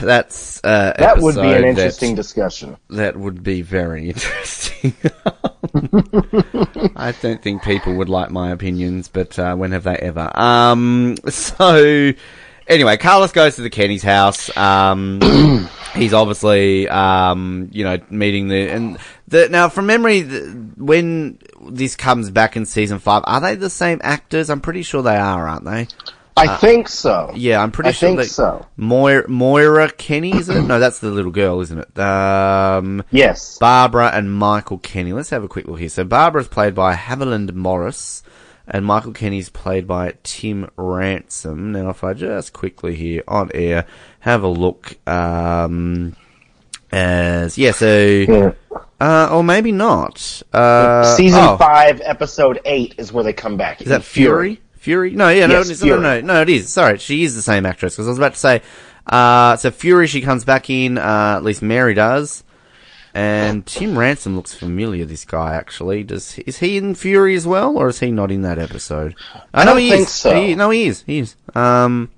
[0.00, 2.76] That's uh, That would be an interesting discussion.
[2.90, 4.94] That would be very interesting.
[6.96, 10.30] I don't think people would like my opinions, but uh, when have they ever?
[10.38, 12.12] Um, so
[12.68, 14.54] anyway, Carlos goes to the Kenney's house.
[14.56, 21.38] Um, he's obviously, um, you know, meeting the and the now from memory, the, when
[21.68, 24.50] this comes back in season five, are they the same actors?
[24.50, 25.88] I'm pretty sure they are, aren't they?
[26.38, 27.10] I think so.
[27.12, 28.66] Uh, Yeah, I'm pretty I sure think they, so.
[28.76, 30.62] Moira, Moira Kenney, is it?
[30.62, 31.98] No, that's the little girl, isn't it?
[31.98, 33.56] Um, Yes.
[33.58, 35.12] Barbara and Michael Kenney.
[35.12, 35.88] Let's have a quick look here.
[35.88, 38.22] So Barbara's played by Haviland Morris,
[38.68, 41.72] and Michael Kenney's played by Tim Ransom.
[41.72, 43.86] Now, if I just quickly here on air
[44.20, 46.16] have a look, um,
[46.92, 48.52] as yeah, so Yeah.
[49.00, 50.42] uh, or maybe not.
[50.52, 53.80] Uh, Season five, episode eight is where they come back.
[53.82, 54.56] Is that Fury?
[54.56, 54.60] Fury?
[54.86, 56.68] No, yeah, no, Yes, it's- no, no, no, it is.
[56.72, 57.94] Sorry, she is the same actress.
[57.94, 58.62] Because I was about to say,
[59.06, 60.98] uh, so Fury, she comes back in.
[60.98, 62.42] Uh, at least Mary does.
[63.14, 65.06] And Tim Ransom looks familiar.
[65.06, 66.38] This guy actually does.
[66.40, 69.14] Is he in Fury as well, or is he not in that episode?
[69.54, 70.12] I know don't he think is.
[70.12, 70.34] so.
[70.34, 71.02] He- no, he is.
[71.06, 71.34] He is.
[71.54, 72.10] Um,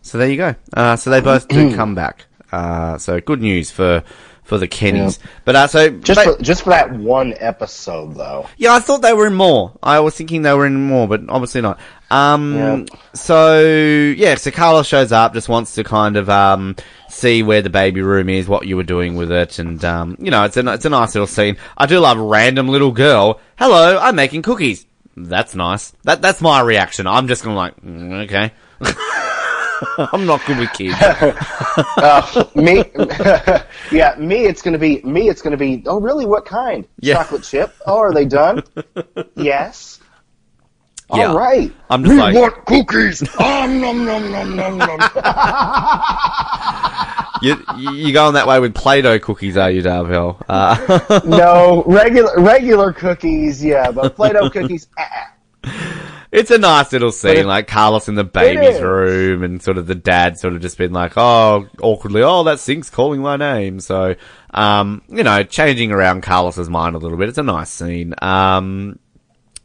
[0.00, 0.54] so there you go.
[0.72, 2.24] Uh, so they both do come back.
[2.50, 4.02] Uh, so good news for
[4.44, 5.18] for the Kenneys.
[5.44, 8.46] But uh, so Just but- for, just for that one episode, though.
[8.58, 9.72] yeah, I thought they were in more.
[9.82, 11.80] I was thinking they were in more, but obviously not.
[12.10, 12.84] Um, Yeah.
[13.14, 16.76] so yeah, so Carlos shows up, just wants to kind of, um,
[17.08, 20.30] see where the baby room is, what you were doing with it, and, um, you
[20.30, 21.56] know, it's a, it's a nice little scene.
[21.78, 23.40] I do love random little girl.
[23.56, 24.84] Hello, I'm making cookies.
[25.16, 25.92] That's nice.
[26.02, 27.06] That, that's my reaction.
[27.06, 28.52] I'm just gonna like, mm, okay.
[30.12, 30.94] I'm not good with kids.
[31.96, 32.84] Uh, me,
[33.90, 34.44] yeah, me.
[34.46, 35.28] It's gonna be me.
[35.28, 35.82] It's gonna be.
[35.86, 36.24] Oh, really?
[36.26, 36.86] What kind?
[37.00, 37.14] Yeah.
[37.14, 37.74] Chocolate chip.
[37.86, 38.62] Oh, are they done?
[39.34, 40.00] yes.
[41.12, 41.28] Yeah.
[41.28, 41.72] All right.
[41.90, 43.22] I'm just like, want cookies.
[43.40, 45.00] um, nom nom nom nom nom.
[47.42, 50.42] you, you going that way with Play-Doh cookies, are you, Dorvell?
[50.48, 53.64] Uh, no, regular regular cookies.
[53.64, 54.86] Yeah, but Play-Doh cookies.
[54.98, 55.32] ah,
[56.34, 59.86] It's a nice little scene, it- like Carlos in the baby's room, and sort of
[59.86, 63.78] the dad sort of just been like, oh, awkwardly, oh, that sink's calling my name.
[63.78, 64.16] So,
[64.52, 67.28] um, you know, changing around Carlos's mind a little bit.
[67.28, 68.14] It's a nice scene.
[68.20, 68.98] Um,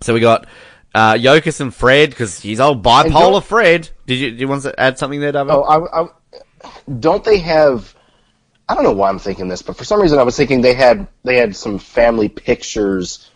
[0.01, 0.45] so we got,
[0.93, 3.89] uh, Yokas and Fred, because he's old bipolar Fred.
[4.05, 5.51] Did you, do you want to add something there, David?
[5.51, 6.07] Oh, I, I,
[6.99, 7.95] don't they have?
[8.67, 10.75] I don't know why I'm thinking this, but for some reason I was thinking they
[10.75, 13.28] had they had some family pictures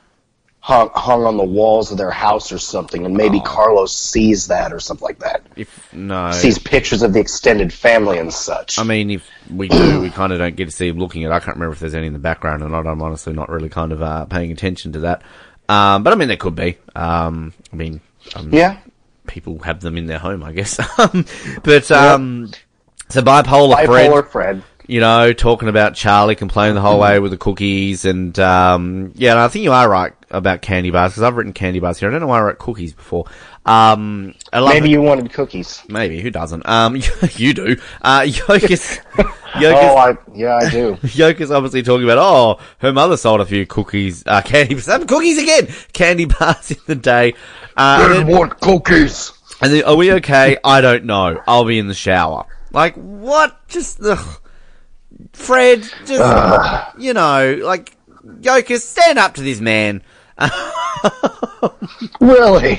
[0.64, 4.72] hung hung on the walls of their house or something, and maybe Carlos sees that
[4.72, 5.45] or something like that.
[5.57, 6.32] if, no.
[6.32, 8.80] Sees pictures of the extended family and such.
[8.80, 11.32] I mean, if we do, we kind of don't get to see him looking at.
[11.32, 11.34] it.
[11.34, 12.88] I can't remember if there's any in the background or not.
[12.88, 15.24] I'm honestly not really kind of uh, paying attention to that.
[15.68, 16.78] Um, but I mean, there could be.
[16.95, 17.99] Um, I mean,
[18.34, 18.80] um, yeah,
[19.28, 20.80] people have them in their home, I guess.
[20.97, 21.26] Um,
[21.64, 22.51] but um,
[23.09, 24.64] so bipolar, bipolar Fred, Fred.
[24.86, 29.31] You know, talking about Charlie complaining the whole way with the cookies, and um, yeah,
[29.31, 32.09] and I think you are right about candy bars because I've written candy bars here.
[32.09, 33.25] I don't know why I wrote cookies before.
[33.65, 35.81] Um, Maybe you wanted cookies.
[35.88, 36.67] maybe who doesn't?
[36.67, 36.97] Um,
[37.36, 37.77] you do.
[38.01, 38.27] Uh,
[39.55, 40.95] Oh, I yeah, I do.
[41.03, 45.38] Yokas obviously talking about, oh, her mother sold a few cookies, uh, candy, some cookies
[45.41, 47.36] again, candy bars in the day.
[47.77, 49.31] Uh, then- want cookies.
[49.61, 50.57] and then, are we okay?
[50.63, 51.41] I don't know.
[51.47, 52.45] I'll be in the shower.
[52.71, 53.65] Like, what?
[53.69, 54.39] Just, ugh.
[55.34, 56.93] Fred, just, ah.
[56.97, 57.95] you know, like,
[58.26, 60.01] Yokas, stand up to this man.
[62.20, 62.78] Really?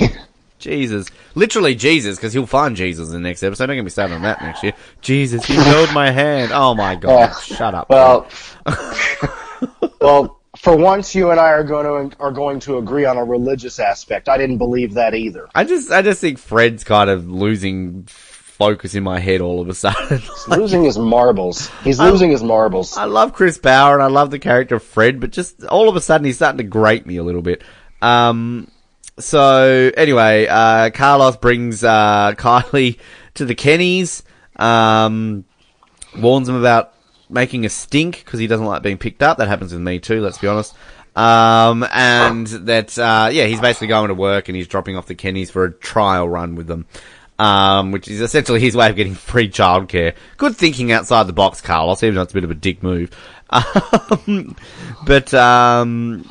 [0.58, 1.08] Jesus.
[1.34, 3.66] Literally Jesus, because he'll find Jesus in the next episode.
[3.66, 4.72] Don't get me started on that next year.
[5.00, 6.52] Jesus, he held my hand.
[6.52, 7.10] Oh my god.
[7.10, 7.34] Yeah.
[7.40, 7.90] Shut up.
[7.90, 8.28] Well,
[10.00, 13.24] well, for once, you and I are going to are going to agree on a
[13.24, 14.28] religious aspect.
[14.28, 15.48] I didn't believe that either.
[15.54, 18.08] I just, I just think Fred's kind of losing
[18.56, 20.22] focus in my head all of a sudden.
[20.48, 21.70] Like, losing his marbles.
[21.82, 22.96] He's losing his marbles.
[22.96, 25.96] I love Chris Bauer and I love the character of Fred, but just all of
[25.96, 27.64] a sudden he's starting to grate me a little bit.
[28.02, 28.70] Um,
[29.18, 32.98] so anyway, uh, Carlos brings, uh, Kylie
[33.34, 34.22] to the Kenneys,
[34.56, 35.44] um,
[36.16, 36.92] warns him about
[37.28, 39.38] making a stink because he doesn't like being picked up.
[39.38, 40.74] That happens with me too, let's be honest.
[41.16, 45.14] Um, and that, uh, yeah, he's basically going to work and he's dropping off the
[45.14, 46.86] Kenneys for a trial run with them.
[47.36, 50.14] Um, which is essentially his way of getting free childcare.
[50.36, 53.10] Good thinking outside the box, Carlos, even though it's a bit of a dick move.
[53.50, 54.56] Um,
[55.06, 56.24] but, um,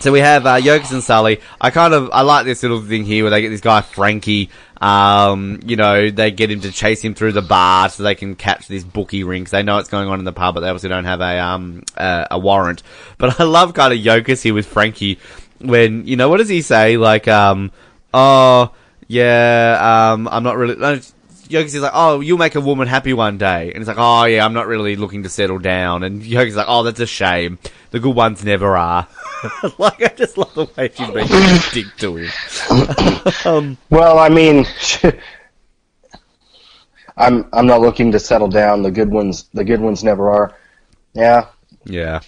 [0.00, 1.40] so we have uh, and Sully.
[1.60, 4.48] I kind of I like this little thing here where they get this guy Frankie.
[4.80, 8.34] Um, you know, they get him to chase him through the bar so they can
[8.34, 10.68] catch this bookie ring 'cause they know what's going on in the pub, but they
[10.68, 12.82] obviously don't have a um uh, a warrant.
[13.18, 15.18] But I love kind of Yokas here with Frankie
[15.58, 17.70] when you know what does he say like um
[18.14, 18.72] oh
[19.10, 20.76] yeah um I'm not really.
[20.76, 21.00] no,
[21.48, 24.44] Yogi's like, "Oh, you'll make a woman happy one day," and he's like, "Oh yeah,
[24.44, 27.58] I'm not really looking to settle down." And Yogi's like, "Oh, that's a shame.
[27.90, 29.08] The good ones never are."
[29.78, 32.30] like, I just love the way she's being a dick to him.
[33.44, 34.64] um, Well, I mean,
[37.16, 38.82] I'm I'm not looking to settle down.
[38.82, 40.54] The good ones, the good ones never are.
[41.14, 41.46] Yeah,
[41.84, 42.20] yeah,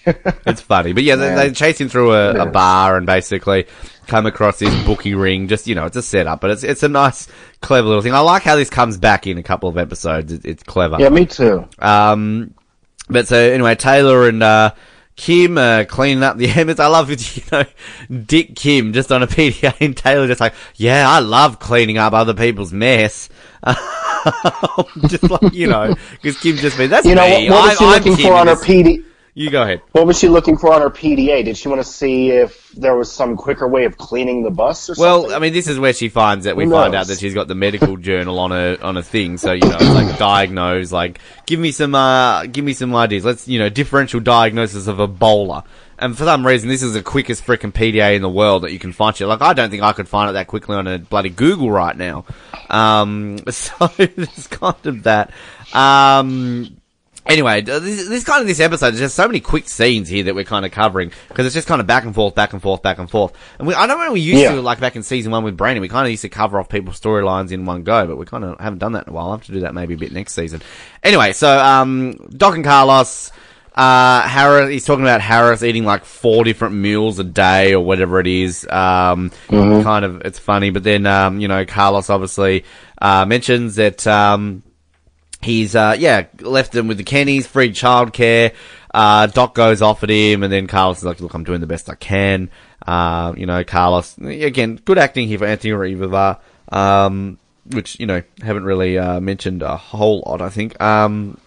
[0.46, 3.66] it's funny, but yeah, they, they chase him through a, a bar and basically
[4.06, 5.48] come across this bookie ring.
[5.48, 7.28] Just you know, it's a setup, but it's it's a nice,
[7.60, 8.14] clever little thing.
[8.14, 10.32] I like how this comes back in a couple of episodes.
[10.32, 10.96] It, it's clever.
[10.98, 11.68] yeah, me too.
[11.78, 12.54] Um,
[13.08, 14.72] but so anyway, Taylor and uh,
[15.16, 16.80] Kim uh, cleaning up the embers.
[16.80, 17.64] I love it, you know,
[18.24, 22.14] Dick Kim just on a PDA and Taylor just like, yeah, I love cleaning up
[22.14, 23.28] other people's mess.
[25.08, 27.50] just like you know, because Kim just been that's You know me.
[27.50, 29.04] what, what was I'm, she I'm looking Kim for on her PD?
[29.34, 29.80] You go ahead.
[29.92, 31.42] What was she looking for on her PDA?
[31.42, 34.90] Did she want to see if there was some quicker way of cleaning the bus
[34.90, 35.36] or Well, something?
[35.36, 37.54] I mean, this is where she finds that we find out that she's got the
[37.54, 39.38] medical journal on a on a thing.
[39.38, 43.24] So you know, it's like diagnose, like give me some uh, give me some ideas.
[43.24, 45.64] Let's you know, differential diagnosis of Ebola.
[45.98, 48.80] And for some reason, this is the quickest freaking PDA in the world that you
[48.80, 49.28] can find shit.
[49.28, 51.96] Like, I don't think I could find it that quickly on a bloody Google right
[51.96, 52.24] now.
[52.68, 55.30] Um, so there's kind of that.
[55.72, 56.76] Um,
[57.24, 60.34] Anyway, this, this kind of this episode, there's just so many quick scenes here that
[60.34, 62.82] we're kind of covering because it's just kind of back and forth, back and forth,
[62.82, 63.32] back and forth.
[63.60, 64.52] And we, I don't know when we used Yeah.
[64.56, 66.68] to, like back in season one with Brandon, we kind of used to cover off
[66.68, 69.26] people's storylines in one go, but we kind of haven't done that in a while.
[69.26, 70.62] I'll have to do that maybe a bit next season.
[71.04, 73.30] Anyway, so um, Doc and Carlos,
[73.76, 78.18] uh, Harris, he's talking about Harris eating like four different meals a day or whatever
[78.18, 78.66] it is.
[78.68, 82.64] Um, kind of, it's funny, but then um, you know, Carlos obviously
[83.00, 84.04] uh, mentions that.
[84.08, 84.64] Um,
[85.42, 88.54] he's uh yeah left them with the Kenneys, free childcare.
[88.94, 91.66] Uh, Doc goes off at him, and then Carlos is like, "Look, I'm doing the
[91.66, 92.50] best I can."
[92.86, 96.38] Uh, you know, Carlos again, good acting here for Anthony Ruivivar,
[96.70, 100.42] um, which you know haven't really uh, mentioned a whole lot.
[100.42, 100.80] I think.
[100.80, 101.38] Um,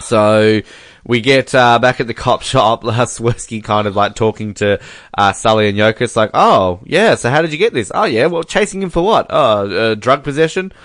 [0.00, 0.60] so
[1.04, 2.82] we get uh, back at the cop shop.
[2.82, 4.80] Swersky kind of like talking to
[5.16, 7.14] uh, Sully and Yokas, like, "Oh, yeah.
[7.14, 7.90] So how did you get this?
[7.94, 8.26] Oh, yeah.
[8.26, 9.26] Well, chasing him for what?
[9.30, 10.72] Oh, uh, drug possession."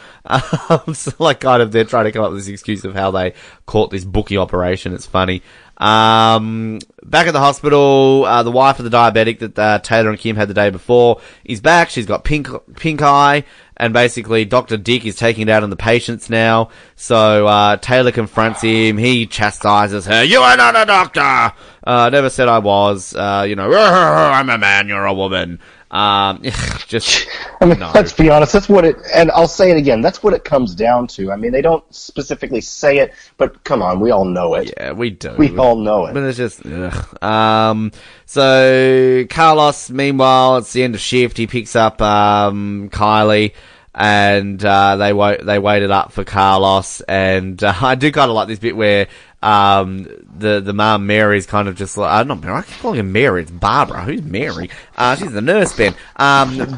[0.70, 3.12] Um, so like, kind of, they're trying to come up with this excuse of how
[3.12, 3.34] they
[3.66, 4.94] caught this bookie operation.
[4.94, 5.42] It's funny.
[5.78, 10.20] Um, back at the hospital, uh, the wife of the diabetic that uh, Taylor and
[10.20, 11.90] Kim had the day before is back.
[11.90, 13.44] She's got pink pink eye,
[13.76, 16.70] and basically Doctor Dick is taking it out on the patients now.
[16.96, 18.98] So uh, Taylor confronts him.
[18.98, 20.24] He chastises her.
[20.24, 21.54] You are not a doctor.
[21.84, 23.16] Uh, never said I was.
[23.16, 24.88] Uh, you know, I'm a man.
[24.88, 25.60] You're a woman.
[25.90, 26.42] Um,
[26.88, 27.28] just
[27.62, 27.92] I mean, no.
[27.94, 28.54] let's be honest.
[28.54, 30.02] That's what it, and I'll say it again.
[30.02, 31.32] That's what it comes down to.
[31.32, 34.74] I mean, they don't specifically say it, but come on, we all know it.
[34.78, 35.34] yeah, we do.
[35.38, 36.14] We all know it.
[36.14, 37.24] But it's just, ugh.
[37.24, 37.92] Um,
[38.26, 41.38] so Carlos, meanwhile, it's the end of shift.
[41.38, 43.54] He picks up, um, Kylie
[43.96, 47.02] and, uh, they wait, they waited up for Carlos.
[47.02, 49.08] And, uh, I do kind of like this bit where,
[49.42, 50.04] um,
[50.38, 53.04] the, the mum Mary's kind of just like, uh, not Mary, I keep calling her
[53.04, 54.04] Mary, it's Barbara.
[54.04, 54.70] Who's Mary?
[54.96, 55.96] Uh, she's the nurse, Ben.
[56.16, 56.58] Um,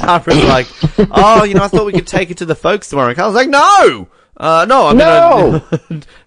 [0.00, 0.66] Barbara's like,
[1.10, 3.08] oh, you know, I thought we could take it to the folks tomorrow.
[3.08, 4.08] And Carlos like, no!
[4.36, 5.62] Uh, no, I mean, No!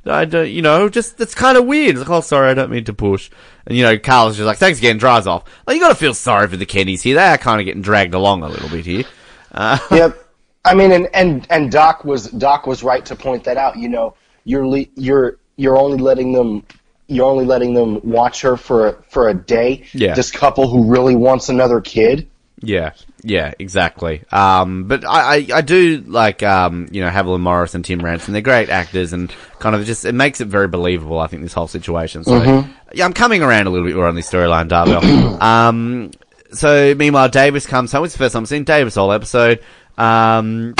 [0.13, 1.91] I, I don't, you know, just, that's kind of weird.
[1.91, 3.29] It's like, oh, sorry, I don't mean to push.
[3.65, 5.45] And, you know, Carl's just like, thanks again, drives off.
[5.65, 7.15] Like, you gotta feel sorry for the Kenneys here.
[7.15, 9.05] They are kind of getting dragged along a little bit here.
[9.51, 10.17] Uh, Yep.
[10.63, 13.77] I mean, and, and and Doc was Doc was right to point that out.
[13.77, 14.13] You know,
[14.43, 16.63] you're le- you're you're only letting them
[17.07, 19.83] you're only letting them watch her for a, for a day.
[19.93, 20.15] Yeah.
[20.15, 22.27] This couple who really wants another kid.
[22.63, 22.93] yeah,
[23.23, 24.23] yeah, exactly.
[24.31, 28.33] Um, but I, I, I do like, um, you know, Haviland Morris and Tim Ransom.
[28.33, 31.53] They're great actors and kind of just, it makes it very believable, I think, this
[31.53, 32.23] whole situation.
[32.23, 34.91] So, yeah, I'm coming around a little bit more on this storyline, Darby.
[35.41, 36.11] um,
[36.53, 38.05] so meanwhile, Davis comes home.
[38.05, 39.61] It's the first time I've seen Davis all episode.
[39.97, 40.75] Um,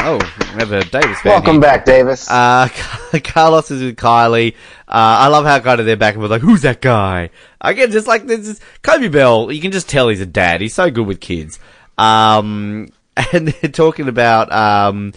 [0.00, 0.18] oh,
[0.54, 1.60] we have a Davis fan Welcome here.
[1.60, 2.30] back, Davis.
[2.30, 2.68] Uh,
[3.24, 4.54] Carlos is with Kylie.
[4.86, 7.30] Uh, I love how kind of they're back and forth like, who's that guy?
[7.60, 9.52] Again, just like this is Coby Bell.
[9.52, 10.60] You can just tell he's a dad.
[10.60, 11.58] He's so good with kids.
[11.98, 12.88] Um,
[13.32, 15.12] and they're talking about, um,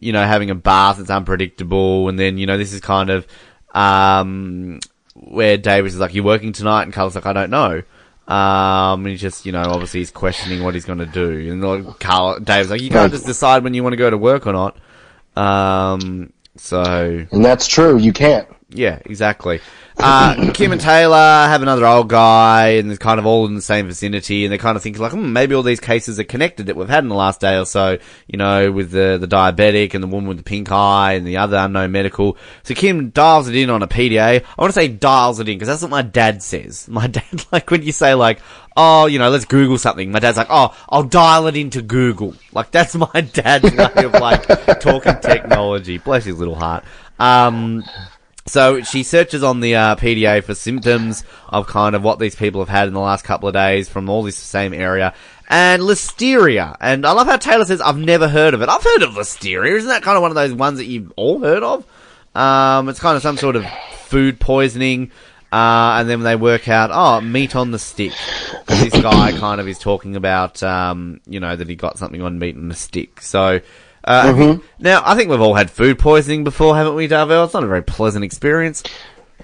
[0.00, 2.08] you know, having a bath that's unpredictable.
[2.08, 3.26] And then, you know, this is kind of,
[3.74, 4.80] um,
[5.14, 6.82] where Davis is like, you're working tonight?
[6.82, 7.82] And Carlos like, I don't know.
[8.26, 11.52] Um, and he's just, you know, obviously he's questioning what he's going to do.
[11.52, 14.18] And like, Carl, Dave's like, you can't just decide when you want to go to
[14.18, 14.76] work or not.
[15.36, 17.98] Um, so and that's true.
[17.98, 18.48] You can't.
[18.70, 19.60] Yeah, exactly.
[19.98, 23.62] Uh, Kim and Taylor have another old guy, and they're kind of all in the
[23.62, 26.66] same vicinity, and they're kind of thinking like, hmm, maybe all these cases are connected
[26.66, 27.96] that we've had in the last day or so.
[28.26, 31.38] You know, with the the diabetic and the woman with the pink eye and the
[31.38, 32.36] other unknown medical.
[32.62, 34.44] So Kim dials it in on a PDA.
[34.44, 36.88] I want to say dials it in because that's what my dad says.
[36.96, 38.40] My dad, like when you say like,
[38.76, 40.10] oh, you know, let's Google something.
[40.12, 42.34] My dad's like, oh, I'll dial it into Google.
[42.52, 44.46] Like that's my dad's way of like
[44.80, 45.98] talking technology.
[45.98, 46.84] Bless his little heart.
[47.18, 47.84] Um,
[48.46, 52.60] so she searches on the uh, PDA for symptoms of kind of what these people
[52.60, 55.14] have had in the last couple of days from all this same area.
[55.48, 56.76] And listeria.
[56.80, 58.68] And I love how Taylor says, I've never heard of it.
[58.68, 59.76] I've heard of listeria.
[59.76, 61.86] Isn't that kind of one of those ones that you've all heard of?
[62.34, 63.66] Um, it's kind of some sort of
[64.06, 65.10] food poisoning.
[65.52, 68.12] Uh, and then they work out, oh, meat on the stick.
[68.66, 72.38] This guy kind of is talking about, um, you know, that he got something on
[72.38, 73.20] meat on the stick.
[73.20, 73.60] So,
[74.06, 74.62] uh, Mm-hmm.
[74.78, 77.44] now, I think we've all had food poisoning before, haven't we, Darvell?
[77.44, 78.82] It's not a very pleasant experience.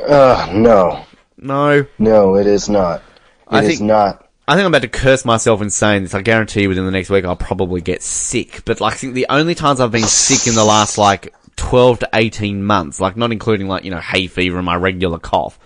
[0.01, 1.05] Uh, no,
[1.37, 1.85] No.
[1.99, 3.03] no, it is not.
[3.49, 4.27] I It is think- not.
[4.49, 6.15] I think I'm about to curse myself in saying this.
[6.15, 8.63] I guarantee you within the next week I'll probably get sick.
[8.65, 12.01] But like, I think the only times I've been sick in the last like 12
[12.01, 15.59] to 18 months, like not including like, you know, hay fever and my regular cough,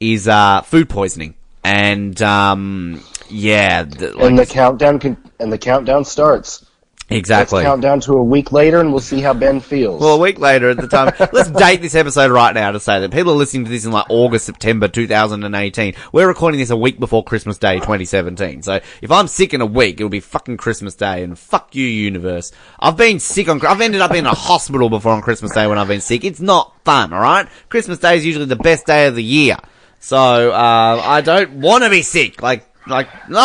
[0.00, 1.34] is, uh, food poisoning.
[1.62, 3.00] And, um,
[3.30, 6.66] yeah, th- like, and the countdown can, and the countdown starts.
[7.08, 7.58] Exactly.
[7.58, 10.00] Let's count down to a week later, and we'll see how Ben feels.
[10.00, 13.00] Well, a week later at the time, let's date this episode right now to say
[13.00, 15.94] that people are listening to this in like August, September 2018.
[16.12, 18.62] We're recording this a week before Christmas Day 2017.
[18.62, 21.86] So if I'm sick in a week, it'll be fucking Christmas Day and fuck you,
[21.86, 22.52] universe.
[22.78, 25.78] I've been sick on, I've ended up in a hospital before on Christmas Day when
[25.78, 26.24] I've been sick.
[26.24, 27.48] It's not fun, alright?
[27.68, 29.56] Christmas Day is usually the best day of the year.
[30.00, 32.42] So, uh, I don't want to be sick.
[32.42, 33.40] Like, like, no!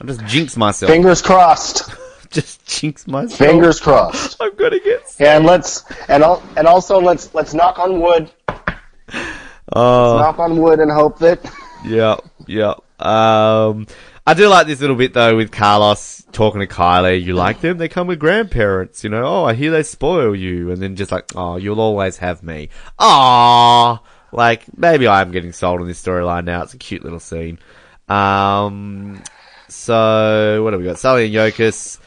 [0.00, 0.90] I just jinx myself.
[0.90, 1.90] Fingers crossed.
[2.34, 3.38] Just jinx myself.
[3.38, 4.36] Fingers crossed.
[4.40, 5.26] I'm gonna get sick.
[5.26, 8.30] And let's and al- and also let's let's knock on wood.
[9.72, 10.18] Oh.
[10.18, 11.40] Knock on wood and hope that
[11.84, 12.16] Yeah,
[12.46, 12.74] yeah.
[12.98, 13.86] Um,
[14.26, 17.22] I do like this little bit though with Carlos talking to Kylie.
[17.22, 17.78] You like them?
[17.78, 19.04] They come with grandparents.
[19.04, 19.24] You know.
[19.24, 22.70] Oh, I hear they spoil you, and then just like, oh, you'll always have me.
[22.98, 26.62] Ah, like maybe I'm getting sold on this storyline now.
[26.62, 27.58] It's a cute little scene.
[28.08, 29.22] Um,
[29.68, 30.98] so what have we got?
[30.98, 31.98] Sully and Yokas.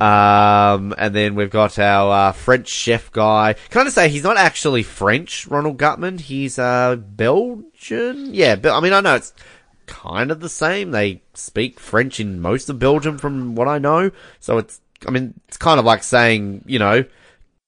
[0.00, 3.54] Um, and then we've got our uh, French chef guy.
[3.70, 6.20] Can I just say he's not actually French, Ronald Guttman.
[6.20, 8.32] He's uh, Belgian.
[8.32, 9.32] Yeah, but I mean I know it's
[9.86, 10.92] kind of the same.
[10.92, 14.12] They speak French in most of Belgium, from what I know.
[14.38, 17.04] So it's I mean it's kind of like saying you know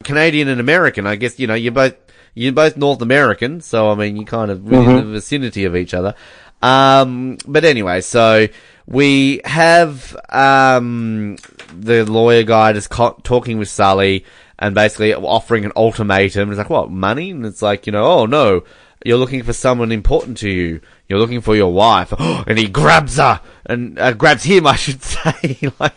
[0.05, 1.07] Canadian and American.
[1.07, 1.97] I guess you know you're both
[2.35, 5.95] you're both North American, so I mean you're kind of within the vicinity of each
[5.95, 6.15] other.
[6.63, 8.49] Um, but anyway, so
[8.87, 11.37] we have um
[11.73, 14.25] the lawyer guy just co- talking with Sully
[14.59, 16.51] and basically offering an ultimatum.
[16.51, 17.31] It's like what money?
[17.31, 18.65] And it's like you know, oh no,
[19.05, 20.81] you're looking for someone important to you.
[21.09, 25.03] You're looking for your wife, and he grabs her and uh, grabs him, I should
[25.03, 25.95] say, like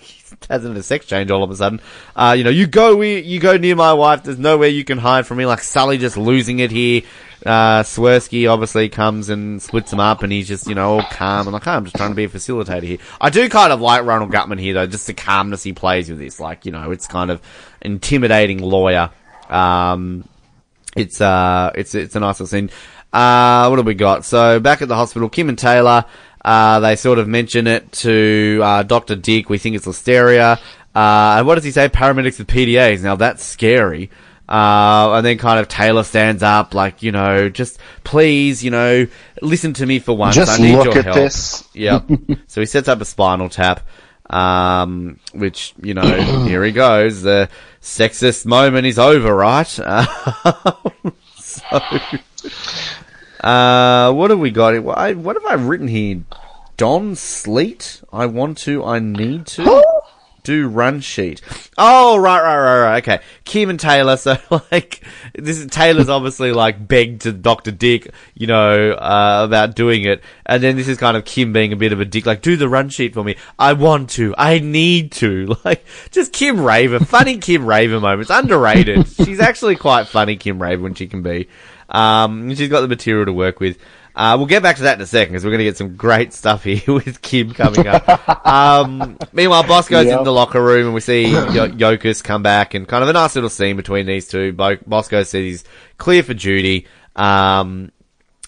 [0.50, 1.82] has a sex change all of a sudden.
[2.16, 4.24] Uh, you know, you go, you go near my wife.
[4.24, 5.46] There's nowhere you can hide from me.
[5.46, 7.02] Like Sully just losing it here.
[7.46, 11.48] Uh, Swersky obviously comes and splits them up, and he's just, you know, all calm.
[11.48, 12.98] And like, oh, I'm just trying to be a facilitator here.
[13.20, 16.20] I do kind of like Ronald Guttman here, though, just the calmness he plays with
[16.20, 16.40] this.
[16.40, 17.42] Like, you know, it's kind of
[17.82, 19.10] intimidating lawyer.
[19.50, 20.28] Um,
[20.96, 22.70] it's uh, it's it's a nice little scene.
[23.12, 24.26] Uh, what have we got?
[24.26, 26.06] So back at the hospital, Kim and Taylor,
[26.44, 29.50] uh, they sort of mention it to uh, Doctor Dick.
[29.50, 30.60] We think it's listeria.
[30.96, 31.90] Uh, and what does he say?
[31.90, 33.04] Paramedics with PDAs.
[33.04, 34.10] Now that's scary.
[34.48, 39.08] Uh, and then kind of Taylor stands up, like, you know, just please, you know,
[39.42, 40.36] listen to me for once.
[40.36, 41.16] Just I need look your at help.
[41.16, 41.68] this.
[41.74, 42.10] Yep.
[42.48, 43.88] so he sets up a spinal tap,
[44.30, 46.02] um, which, you know,
[46.46, 47.22] here he goes.
[47.22, 47.50] The
[47.82, 49.68] sexist moment is over, right?
[51.38, 51.66] so,
[53.42, 54.78] uh, what have we got?
[54.84, 56.22] What what have I written here?
[56.76, 58.02] Don Sleet?
[58.12, 59.64] I want to, I need to.
[60.44, 61.42] Do run sheet.
[61.78, 63.04] Oh, right, right, right, right.
[63.04, 63.24] Okay.
[63.46, 64.18] Kim and Taylor.
[64.24, 64.38] So,
[64.72, 67.72] like, this is, Taylor's obviously, like, begged to Dr.
[67.72, 70.24] Dick, you know, uh, about doing it.
[70.46, 72.56] And then this is kind of Kim being a bit of a dick, like, do
[72.56, 73.36] the run sheet for me.
[73.60, 74.34] I want to.
[74.38, 75.56] I need to.
[75.66, 77.00] Like, just Kim Raver.
[77.00, 78.30] Funny Kim Raver moments.
[78.30, 79.08] Underrated.
[79.08, 81.48] She's actually quite funny, Kim Raver, when she can be.
[81.90, 83.78] Um, she's got the material to work with.
[84.16, 85.96] Uh, we'll get back to that in a second because we're going to get some
[85.96, 88.46] great stuff here with Kim coming up.
[88.46, 90.20] um, meanwhile, Boss goes Yep.
[90.20, 93.34] in the locker room and we see Yokas come back and kind of a nice
[93.36, 94.54] little scene between these two.
[94.54, 95.64] Bo- Bosco says he's
[95.98, 96.86] clear for duty.
[97.16, 97.92] Um,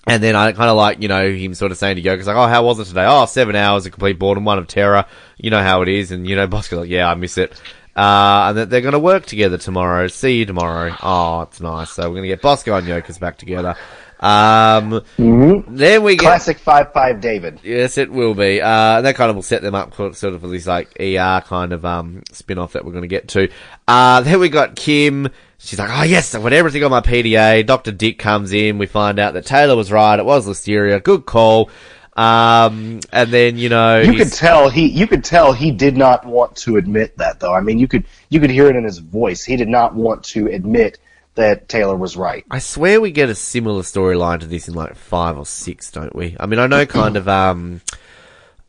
[0.08, 2.36] and then I kind of like, you know, him sort of saying to Yokas, like,
[2.36, 3.06] oh, how was it today?
[3.08, 5.06] Oh, seven hours of complete boredom, one of terror.
[5.38, 6.12] You know how it is.
[6.12, 7.60] And, you know, Bosco's like, yeah, I miss it.
[7.96, 10.08] Uh, and that they're going to work together tomorrow.
[10.10, 10.96] See you tomorrow.
[11.02, 11.90] Oh, it's nice.
[11.92, 13.76] So we're going to get Bosco and Yokas back together.
[14.20, 15.76] Um, Mm-hmm.
[15.76, 17.60] then we get Classic five five David.
[17.64, 18.62] Yes, it will be.
[18.62, 21.42] Uh, that kind of will set them up for sort of for this like ER
[21.46, 23.50] kind of um spin off that we're going to get to.
[23.88, 25.30] Uh, then we got Kim.
[25.58, 27.66] She's like, oh yes, I put everything on my PDA.
[27.66, 27.92] Dr.
[27.92, 28.78] Dick comes in.
[28.78, 30.18] We find out that Taylor was right.
[30.20, 31.02] It was Listeria.
[31.04, 31.70] Good call.
[32.16, 36.26] Um, and then, you know, You could tell he you could tell he did not
[36.26, 37.54] want to admit that though.
[37.54, 39.44] I mean, you could you could hear it in his voice.
[39.44, 40.98] He did not want to admit
[41.36, 42.46] that Taylor was right.
[42.50, 46.16] I swear we get a similar storyline to this in like five or six, don't
[46.16, 46.36] we?
[46.40, 47.82] I mean, I know kind of, um,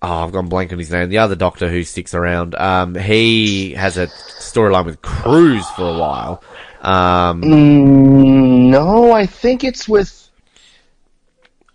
[0.02, 1.08] oh, I've gone blank on his name.
[1.08, 5.98] The other doctor who sticks around, um, he has a storyline with Cruz for a
[5.98, 6.42] while.
[6.82, 10.28] Um, Mm, no, I think it's with.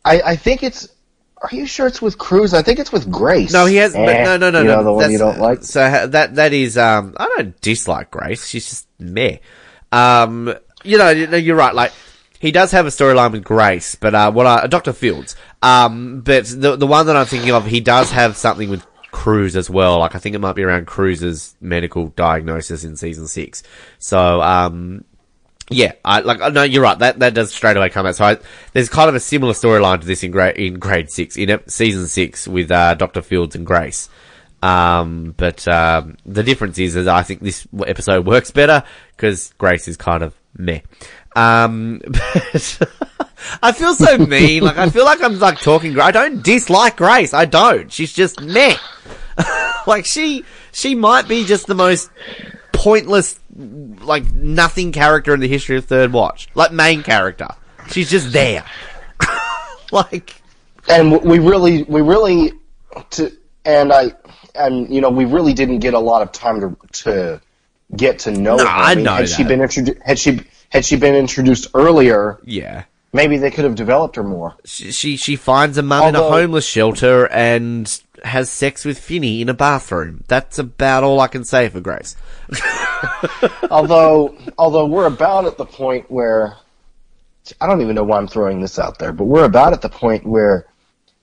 [0.06, 0.88] I I think it's.
[1.42, 2.54] Are you sure it's with Cruz?
[2.54, 3.52] I think it's with Grace.
[3.52, 4.76] no, he has, Eh, no, no, no, you no.
[4.78, 5.64] know, the one you don't like.
[5.64, 8.46] So that, that is, um, I don't dislike Grace.
[8.48, 9.38] She's just meh.
[9.92, 11.73] Um, you know, you know, you're right.
[11.73, 11.91] Like,
[12.39, 14.93] he does have a storyline with Grace, but, uh, what I, Dr.
[14.93, 15.36] Fields.
[15.61, 19.55] Um, but the, the one that I'm thinking of, he does have something with Cruz
[19.55, 19.99] as well.
[19.99, 23.61] Like, I think it might be around Cruz's medical diagnosis in season six.
[23.99, 25.05] So, um,
[25.71, 26.53] yeah, I like.
[26.53, 26.99] No, you're right.
[26.99, 28.15] That that does straight away come out.
[28.17, 28.38] So I,
[28.73, 32.07] there's kind of a similar storyline to this in grade in grade six in season
[32.07, 34.09] six with uh, Doctor Fields and Grace.
[34.61, 38.84] Um, but um, the difference is, is I think this episode works better
[39.15, 40.82] because Grace is kind of meh.
[41.36, 42.82] Um, but
[43.64, 44.64] I feel so mean.
[44.64, 45.99] Like I feel like I'm like talking.
[45.99, 47.34] I don't dislike Grace.
[47.34, 47.91] I don't.
[47.91, 48.78] She's just meh.
[49.88, 52.10] like she she might be just the most
[52.72, 57.47] pointless like nothing character in the history of third watch like main character
[57.89, 58.66] she's just there
[59.91, 60.41] like
[60.89, 62.54] and we really we really
[63.10, 63.32] to
[63.66, 64.14] and I
[64.56, 67.41] and you know we really didn't get a lot of time to to
[67.96, 68.70] get to know No, her.
[68.70, 72.84] I mean, know had she been introduced had she had she been introduced earlier, yeah
[73.14, 74.56] maybe they could have developed her more.
[74.64, 79.42] she she, she finds a mum in a homeless shelter and has sex with Finny
[79.42, 82.16] in a bathroom that's about all I can say for Grace
[83.70, 86.56] although although we're about at the point where
[87.60, 89.89] I don't even know why I'm throwing this out there, but we're about at the
[89.89, 90.68] point where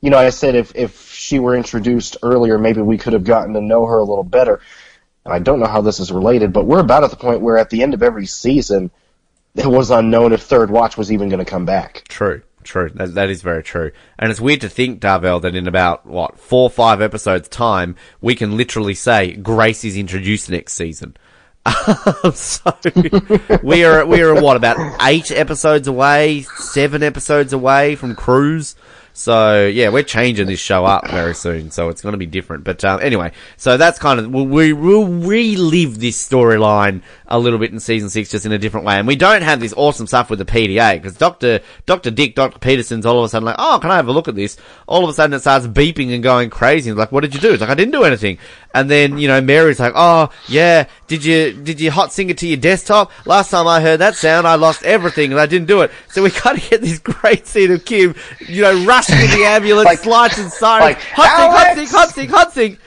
[0.00, 3.54] you know I said if if she were introduced earlier, maybe we could have gotten
[3.54, 4.60] to know her a little better.
[5.28, 7.58] And I don't know how this is related, but we're about at the point where
[7.58, 8.90] at the end of every season,
[9.54, 12.04] it was unknown if Third Watch was even going to come back.
[12.08, 12.90] True, true.
[12.94, 13.92] That, that is very true.
[14.18, 17.94] And it's weird to think, Dorvell, that in about, what, four or five episodes' time,
[18.22, 21.14] we can literally say Grace is introduced next season.
[22.32, 22.74] so,
[23.62, 28.74] we are, we are, what, about eight episodes away, seven episodes away from Cruz?
[29.18, 32.62] So, yeah, we're changing this show up very soon, so it's going to be different.
[32.62, 37.70] But, um, anyway, so that's kind of, we will relive this storyline a little bit
[37.72, 38.94] in season six, just in a different way.
[38.96, 41.60] And we don't have this awesome stuff with the PDA, because Dr.
[41.84, 42.10] Dr.
[42.10, 42.58] Dick, Dr.
[42.58, 44.56] Peterson's all of a sudden like, oh, can I have a look at this?
[44.86, 46.90] All of a sudden it starts beeping and going crazy.
[46.92, 47.52] Like, what did you do?
[47.52, 48.38] It's like, I didn't do anything.
[48.74, 52.38] And then, you know, Mary's like, oh, yeah, did you, did you hot sync it
[52.38, 53.10] to your desktop?
[53.26, 55.90] Last time I heard that sound, I lost everything and I didn't do it.
[56.08, 58.14] So we kind of get this great scene of Kim,
[58.46, 61.90] you know, rushing in the ambulance, Like- lights and sirens, like, hot sync, hot sync,
[61.90, 62.78] hot sync, hot sync.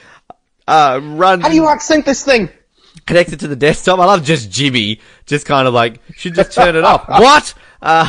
[0.67, 2.49] Uh, run How do you hot sync this thing?
[3.05, 3.99] Connected to the desktop.
[3.99, 7.05] I love just Jimmy, just kind of like, should just turn it off.
[7.09, 7.53] What?
[7.81, 8.07] Uh,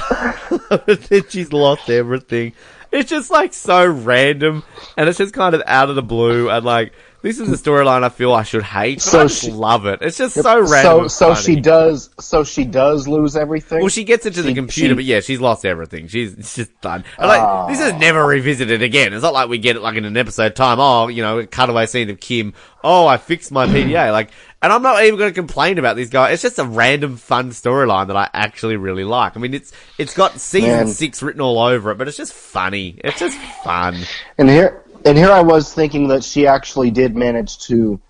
[1.29, 2.53] she's lost everything.
[2.91, 4.65] It's just like so random,
[4.99, 8.03] and it's just kind of out of the blue, and like, this is a storyline
[8.03, 10.03] I feel I should hate, but So I just she- love it.
[10.03, 11.09] It's just so random.
[11.09, 13.79] So so she does so she does lose everything.
[13.79, 16.09] Well, she gets into the She- computer, she- but yeah, she's lost everything.
[16.09, 17.05] She's it's just done.
[17.19, 19.15] And like, this is never revisited again.
[19.15, 20.79] It's not like we get it like in an episode time.
[20.81, 22.53] Oh, you know, cutaway scene of Kim.
[22.85, 24.11] Oh, I fixed my PDA.
[24.13, 24.31] Like,
[24.63, 26.35] and I'm not even going to complain about these guys.
[26.35, 29.37] It's just a random fun storyline that I actually really like.
[29.37, 30.89] I mean, it's it's got season Man.
[30.89, 33.01] six written all over it, but it's just funny.
[33.03, 33.97] It's just fun.
[34.39, 38.01] And here, and here I was thinking that she actually did manage to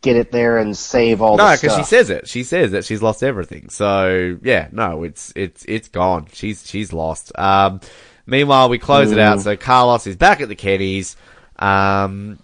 [0.00, 2.26] get it there and save all No, because she says it.
[2.26, 3.68] She says that she's lost everything.
[3.68, 6.28] So yeah, no, it's it's it's gone.
[6.32, 7.36] She's she's lost.
[7.38, 7.80] Um,
[8.26, 9.40] meanwhile, we close it out.
[9.40, 11.16] So Carlos is back at the Kenneys,
[11.58, 12.38] um,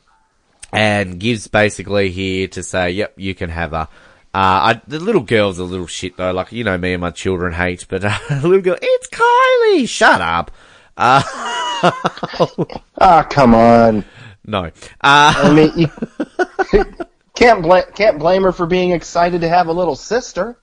[0.75, 3.89] and gives basically here to say, "Yep, you can have her."
[4.35, 6.33] Uh, I, the little girl's a little shit though.
[6.33, 9.89] Like you know, me and my children hate, but uh, the little girl, it's Kylie.
[9.89, 10.51] Shut up.
[10.97, 11.23] Uh,
[13.01, 14.05] ah, come on.
[14.45, 14.65] no.
[14.65, 14.71] Uh,
[15.01, 16.85] I mean, you
[17.35, 20.59] can't blame can't blame her for being excited to have a little sister.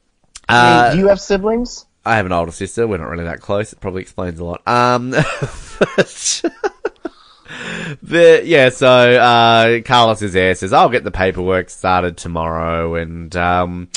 [0.49, 1.85] I uh, mean, do you have siblings?
[2.03, 2.85] I have an older sister.
[2.87, 3.71] We're not really that close.
[3.71, 4.67] It probably explains a lot.
[4.67, 5.13] Um,
[8.03, 13.35] but, yeah, so, uh, Carlos is there, says, I'll get the paperwork started tomorrow and,
[13.35, 13.89] um,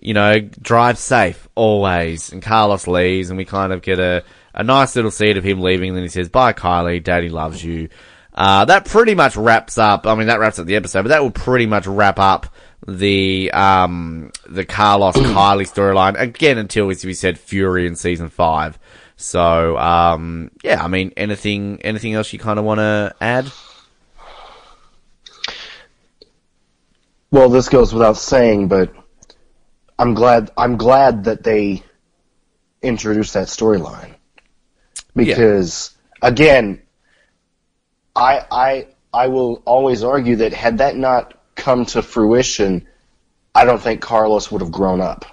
[0.00, 2.32] you know, drive safe always.
[2.32, 4.22] And Carlos leaves and we kind of get a,
[4.54, 7.02] a nice little scene of him leaving, and then he says, "Bye, Kylie.
[7.02, 7.88] Daddy loves you."
[8.34, 10.06] Uh, that pretty much wraps up.
[10.06, 12.52] I mean, that wraps up the episode, but that will pretty much wrap up
[12.86, 18.78] the um the Carlos Kylie storyline again until as we said Fury in season five.
[19.18, 23.50] So um yeah, I mean anything anything else you kind of want to add?
[27.30, 28.94] Well, this goes without saying, but
[29.98, 31.82] I'm glad I'm glad that they
[32.80, 34.14] introduced that storyline
[35.16, 36.80] because again,
[38.14, 42.86] I I I will always argue that had that not come to fruition,
[43.52, 45.24] I don't think Carlos would have grown up.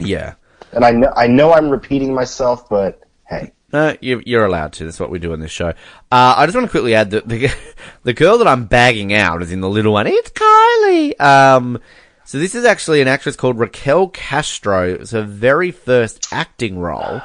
[0.00, 0.34] Yeah.
[0.72, 3.00] And I know I know I'm repeating myself, but
[3.30, 3.52] hey.
[3.72, 4.84] No, you, you're allowed to.
[4.84, 5.68] That's what we do on this show.
[5.68, 7.54] Uh, I just want to quickly add that the
[8.02, 10.06] the girl that I'm bagging out is in the little one.
[10.08, 11.20] It's Kylie.
[11.20, 11.80] Um,
[12.24, 14.94] so this is actually an actress called Raquel Castro.
[14.94, 17.20] It's her very first acting role.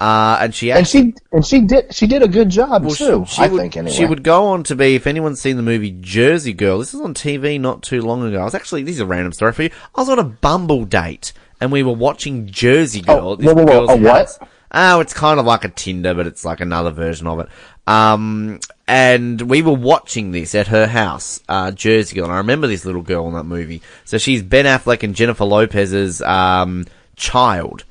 [0.00, 3.24] Uh, and she And she and she did she did a good job well, too.
[3.26, 3.94] she I would, think anyway.
[3.94, 7.02] she would go on to be, if anyone's seen the movie Jersey Girl, this was
[7.02, 8.40] on TV not too long ago.
[8.40, 9.70] I was actually, this is a random story for you.
[9.94, 13.38] I was on a Bumble date and we were watching Jersey Girl.
[13.40, 14.26] Oh, whoa, whoa, whoa, what?
[14.26, 14.38] house.
[14.76, 17.48] Oh, it's kind of like a Tinder, but it's like another version of it.
[17.86, 18.58] Um,
[18.88, 22.84] and we were watching this at her house, uh, Jersey Girl, and I remember this
[22.84, 23.82] little girl in that movie.
[24.04, 27.84] So she's Ben Affleck and Jennifer Lopez's, um, child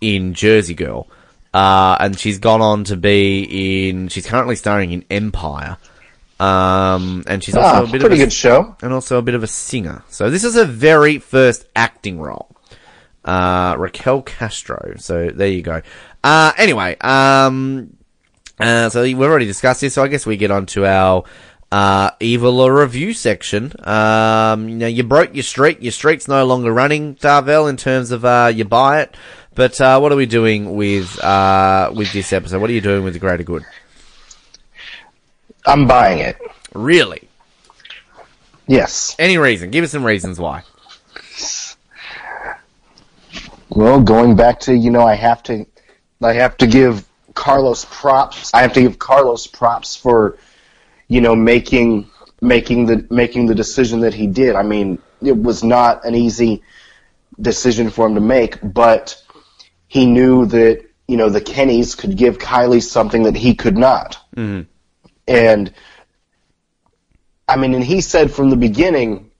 [0.00, 1.06] in Jersey Girl.
[1.52, 5.76] Uh, and she's gone on to be in, she's currently starring in Empire.
[6.40, 8.76] Um, and she's also ah, a bit pretty of a, good show.
[8.82, 10.02] and also a bit of a singer.
[10.08, 12.48] So this is her very first acting role.
[13.24, 14.94] Uh, Raquel Castro.
[14.98, 15.80] So there you go.
[16.24, 17.94] Uh, anyway, um,
[18.58, 21.24] uh, so we've already discussed this, so I guess we get on to our,
[21.70, 23.72] uh, evil or review section.
[23.86, 25.82] Um, you know, you broke your streak.
[25.82, 29.14] Your streak's no longer running, Dorvell, in terms of, uh, you buy it.
[29.54, 32.60] But, uh, what are we doing with, uh, with this episode?
[32.62, 33.64] What are you doing with the greater good?
[35.66, 36.38] I'm buying it.
[36.72, 37.28] Really?
[38.66, 39.14] Yes.
[39.18, 39.70] Any reason?
[39.70, 40.62] Give us some reasons why.
[43.68, 45.66] Well, going back to you know, I have to,
[46.22, 48.52] I have to give Carlos props.
[48.54, 50.38] I have to give Carlos props for,
[51.08, 52.10] you know, making
[52.40, 54.54] making the making the decision that he did.
[54.54, 56.62] I mean, it was not an easy
[57.40, 59.20] decision for him to make, but
[59.88, 64.18] he knew that you know the Kenneys could give Kylie something that he could not,
[64.36, 64.66] Mhm.
[65.26, 65.72] and
[67.48, 69.30] I mean, and he said from the beginning,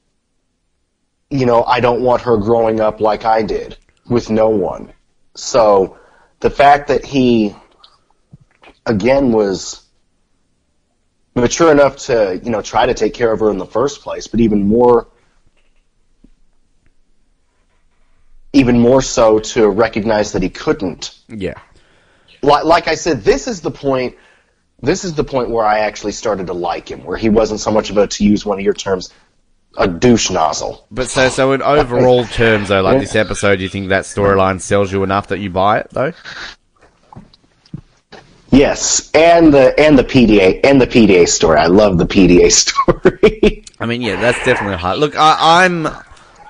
[1.30, 3.76] you know, I don't want her growing up like I did
[4.08, 4.92] with no one.
[5.34, 5.96] So
[6.44, 7.56] the fact that he
[8.84, 9.82] again was
[11.34, 14.26] mature enough to, you know, try to take care of her in the first place,
[14.26, 15.08] but even more
[18.52, 21.18] even more so to recognize that he couldn't.
[21.28, 21.54] Yeah.
[22.42, 24.14] Like, like I said, this is the point
[24.82, 27.70] this is the point where I actually started to like him, where he wasn't so
[27.70, 29.08] much of a to use one of your terms,
[29.76, 30.86] a douche nozzle.
[30.90, 34.60] But so, so in overall terms, though, like this episode, do you think that storyline
[34.60, 36.12] sells you enough that you buy it, though?
[38.50, 41.58] Yes, and the and the PDA and the PDA story.
[41.58, 42.52] I love the PDA
[43.32, 43.64] story.
[43.80, 44.94] I mean, yeah, that's definitely high.
[44.94, 45.88] Look, I, I'm,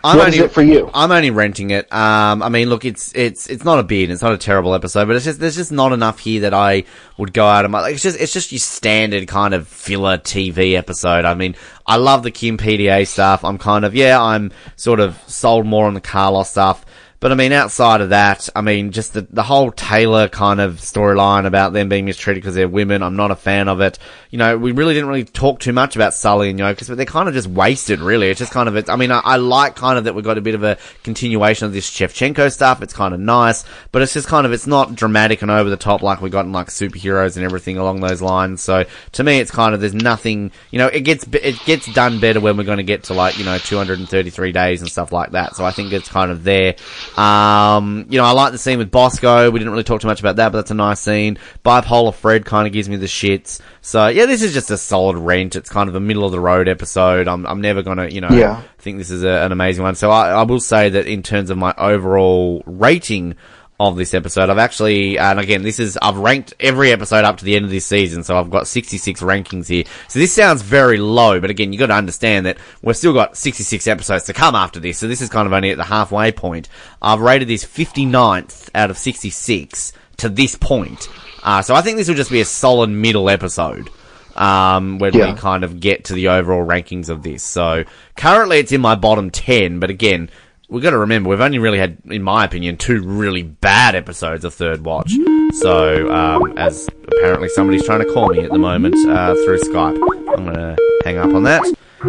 [0.05, 0.91] I'm What only is it for you?
[0.93, 1.91] I'm only renting it.
[1.91, 4.11] Um, I mean, look, it's it's it's not a bid.
[4.11, 6.85] It's not a terrible episode, but it's just there's just not enough here that I
[7.17, 7.81] would go out of my.
[7.81, 11.25] Like, it's just it's just your standard kind of filler TV episode.
[11.25, 13.47] I mean, I love the Kim PDA stuff.
[13.47, 16.85] I'm kind of yeah, I'm sort of sold more on the Carlos stuff.
[17.25, 20.75] But I mean, outside of that, I mean, just the, the whole Taylor kind of
[20.75, 23.99] storyline about them being mistreated because they're women, I'm not a fan of it.
[24.29, 27.07] You know, we really didn't really talk too much about Sully and Yokas, but they're
[27.07, 28.29] kind of just wasted, really.
[28.29, 30.37] It's just kind of, it's, I mean, I, I like kind of that we've got
[30.37, 32.83] a bit of a continuation of this Shevchenko stuff.
[32.83, 35.79] It's kind of nice, but it's just kind of, it's not dramatic and over the
[35.79, 38.61] top like we got in like superheroes and everything along those lines.
[38.61, 42.21] So to me, it's kind of, there's nothing, you know, it gets, it gets done
[42.21, 45.31] better when we're going to get to like, you know, 233 days and stuff like
[45.31, 45.57] that.
[45.57, 46.77] So I think it's kind of there.
[47.17, 49.51] Um, you know, I like the scene with Bosco.
[49.51, 51.39] We didn't really talk too much about that, but that's a nice scene.
[51.65, 53.61] Bipolar Fred kind of gives me the shits.
[53.83, 55.57] So yeah, this is just a solid rent.
[55.57, 57.29] It's kind of a middle of the road episode.
[57.29, 58.63] I'm, I'm never gonna, you know, Yeah.
[58.79, 59.95] think this is a, an amazing one.
[59.95, 63.37] So I, I will say that in terms of my overall rating
[63.81, 67.45] of this episode, I've actually, and again, this is, I've ranked every episode up to
[67.45, 69.85] the end of this season, so I've got 66 rankings here.
[70.09, 73.87] So this sounds very low, but again, you gotta understand that we've still got 66
[73.89, 76.69] episodes to come after this, so this is kind of only at the halfway point.
[77.03, 81.09] I've rated this 59th out of 66 to this point.
[81.43, 83.91] Uh, so I think this will just be a solid middle episode
[84.37, 85.33] um, when Yeah.
[85.33, 87.43] we kind of get to the overall rankings of this.
[87.43, 87.85] So
[88.17, 90.31] currently it's in my bottom 10, but again,
[90.75, 94.45] we've got to remember we've only really had, in my opinion, two really bad episodes
[94.45, 95.13] of Third Watch.
[95.61, 99.97] So, um, as apparently somebody's trying to call me at the moment uh, through Skype,
[100.37, 101.63] I'm going to hang up on that.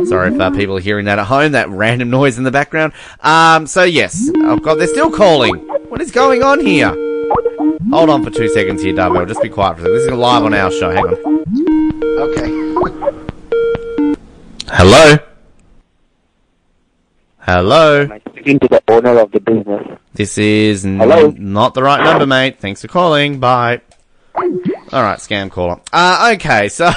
[0.06, 2.92] Sorry if uh, people are hearing that at home, that random noise in the background.
[3.22, 5.56] Um, so yes, oh god, they're still calling.
[5.88, 6.90] What is going on here?
[7.92, 9.28] Hold on for two seconds here, Dorvell.
[9.28, 9.94] Just be quiet for a second.
[9.94, 10.92] This is live on our show.
[10.92, 11.16] Hang on.
[12.20, 12.50] Okay.
[14.68, 15.18] Hello.
[17.40, 18.20] Hello.
[18.46, 19.98] Am I speaking to the owner of the business?
[20.14, 21.34] This is n- Hello?
[21.36, 22.60] not the right number, mate.
[22.60, 23.40] Thanks for calling.
[23.40, 23.82] Bye.
[24.36, 25.80] All right, scam caller.
[25.92, 26.86] Uh, okay, so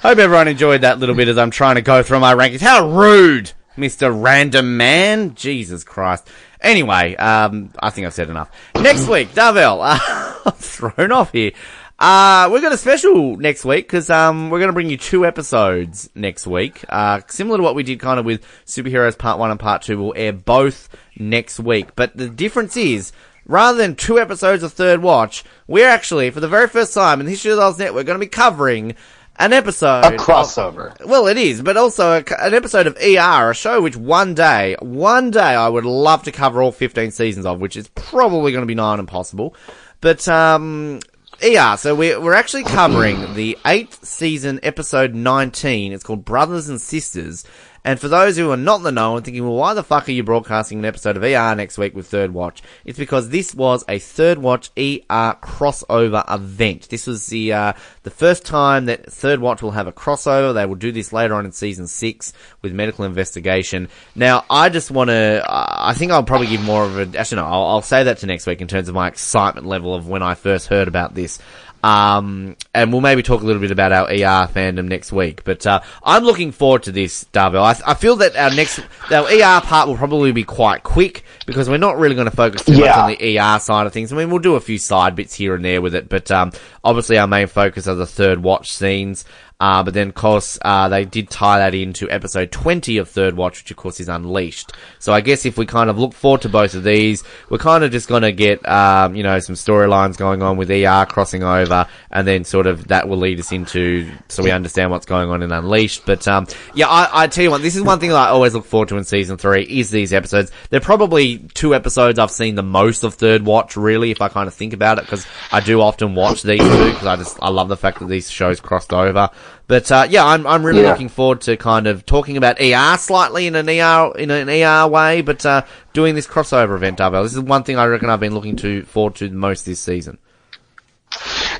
[0.00, 2.60] hope everyone enjoyed that little bit as I'm trying to go through my rankings.
[2.62, 5.34] How rude, Mister Random Man!
[5.34, 6.26] Jesus Christ.
[6.60, 8.50] Anyway, um, I think I've said enough.
[8.74, 9.78] Next week, Dorvell.
[10.00, 11.50] Uh, I'm thrown off here.
[11.98, 15.26] Uh, we've got a special next week because um, we're going to bring you two
[15.26, 16.84] episodes next week.
[16.88, 19.98] Uh, similar to what we did kind of with Superheroes Part 1 and Part 2,
[19.98, 20.88] we'll air both
[21.18, 21.96] next week.
[21.96, 23.10] But the difference is,
[23.46, 27.26] rather than two episodes of Third Watch, we're actually, for the very first time in
[27.26, 28.94] the history of the Oz Network, going to be covering
[29.40, 30.04] an episode.
[30.04, 31.04] A crossover.
[31.04, 34.76] Well, it is, but also a, an episode of ER, a show which one day,
[34.78, 38.62] one day I would love to cover all 15 seasons of, which is probably going
[38.62, 39.56] to be nigh on impossible.
[40.00, 41.00] But, um,
[41.42, 45.92] ER, so we're, we're actually covering the eighth season, episode 19.
[45.92, 47.44] It's called Brothers and Sisters.
[47.88, 50.10] And for those who are not in the know and thinking, well, why the fuck
[50.10, 52.60] are you broadcasting an episode of ER next week with Third Watch?
[52.84, 56.90] It's because this was a Third Watch ER crossover event.
[56.90, 60.52] This was the, uh, the first time that Third Watch will have a crossover.
[60.52, 63.88] They will do this later on in season six with medical investigation.
[64.14, 67.46] Now, I just want to, I think I'll probably give more of a, actually no,
[67.46, 70.22] I'll, I'll say that to next week in terms of my excitement level of when
[70.22, 71.38] I first heard about this.
[71.82, 75.44] Um, and we'll maybe talk a little bit about our ER fandom next week.
[75.44, 77.62] But uh, I'm looking forward to this, Dorvell.
[77.62, 78.80] I, I feel that our next
[79.10, 82.64] our ER part will probably be quite quick because we're not really going to focus
[82.64, 84.12] too much on the ER side of things.
[84.12, 86.52] I mean, we'll do a few side bits here and there with it, but um,
[86.82, 89.24] obviously our main focus are the third watch scenes.
[89.60, 93.36] Uh, but then, of course, uh, they did tie that into episode 20 of Third
[93.36, 94.72] Watch, which of course is Unleashed.
[95.00, 97.82] So I guess if we kind of look forward to both of these, we're kind
[97.82, 101.88] of just gonna get, um, you know, some storylines going on with ER crossing over,
[102.12, 105.42] and then sort of that will lead us into, so we understand what's going on
[105.42, 106.06] in Unleashed.
[106.06, 108.64] But, um, yeah, I, I tell you what, this is one thing I always look
[108.64, 110.52] forward to in season three, is these episodes.
[110.70, 114.46] They're probably two episodes I've seen the most of Third Watch, really, if I kind
[114.46, 117.48] of think about it, because I do often watch these two, because I just, I
[117.48, 119.30] love the fact that these shows crossed over.
[119.68, 120.90] But uh, yeah, I'm I'm really Yeah.
[120.92, 124.88] looking forward to kind of talking about ER slightly in an ER in an ER
[124.88, 125.62] way, but uh,
[125.92, 127.22] doing this crossover event, Dorvell.
[127.22, 129.78] This is one thing I reckon I've been looking to forward to the most this
[129.78, 130.18] season.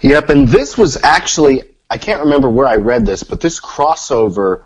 [0.02, 4.64] Yep, and this was actually I can't remember where I read this, but this crossover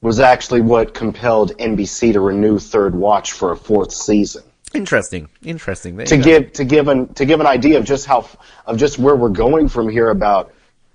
[0.00, 4.42] was actually what compelled NBC to renew Third Watch for a fourth season.
[4.74, 5.96] Interesting, interesting.
[5.96, 8.26] There To give to give an to give an idea of just how
[8.66, 10.52] of just where we're going from here about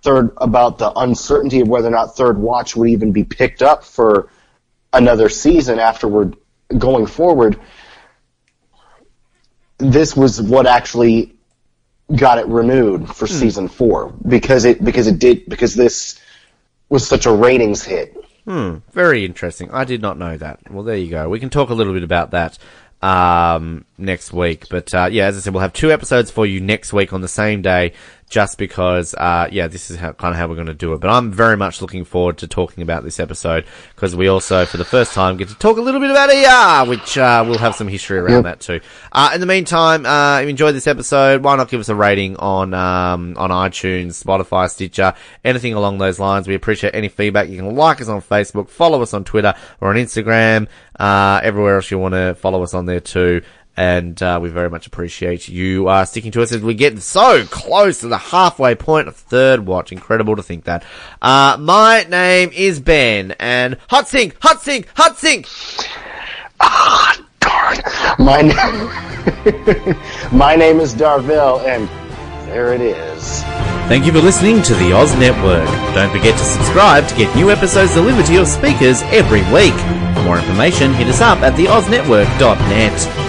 [0.08, 3.84] third about the uncertainty of whether or not Third Watch would even be picked up
[3.84, 4.30] for
[4.94, 6.38] another season afterward
[6.78, 7.60] going forward.
[9.80, 11.36] This was what actually
[12.16, 16.22] got it renewed for season four because it because it did because this
[16.88, 18.16] was such a ratings hit.
[18.46, 19.70] Hmm, very interesting.
[19.72, 20.72] I did not know that.
[20.72, 21.28] Well, there you go.
[21.28, 22.58] We can talk a little bit about that
[23.02, 24.70] um, next week.
[24.70, 27.22] But uh, yeah, as I said, we'll have two episodes for you next week on
[27.22, 27.94] the same day,
[28.30, 31.00] just because uh, yeah, this is how, kind of how we're going to do it.
[31.00, 34.76] But I'm very much looking forward to talking about this episode because we also, for
[34.78, 37.76] the first time, get to talk a little bit about ER, which uh, we'll have
[37.76, 38.44] some history around Yep.
[38.44, 38.82] that too.
[39.14, 41.96] Uh, in the meantime, uh, if you enjoyed this episode, why not give us a
[41.96, 45.14] rating on um, on iTunes, Spotify, Stitcher,
[45.46, 46.48] anything along those lines.
[46.50, 47.48] We appreciate any feedback.
[47.48, 50.68] You can like us on Facebook, follow us on Twitter or on Instagram,
[51.00, 53.42] uh, everywhere else you want to follow us on there too.
[53.78, 57.46] And uh, we very much appreciate you uh, sticking to us as we get so
[57.46, 59.92] close to the halfway point of third watch.
[59.92, 60.84] Incredible to think that.
[61.22, 65.48] Uh, my name is Ben, and hot sync, hot sync, hot sync.
[66.60, 67.78] Darn.
[68.18, 69.96] My name,
[70.38, 71.88] my name is Dorvell, and
[72.50, 73.44] there it is.
[73.88, 75.68] Thank you for listening to the Oz Network.
[75.94, 79.76] Don't forget to subscribe to get new episodes delivered to your speakers every week.
[80.16, 83.27] For more information, hit us up at theoznetwork.net.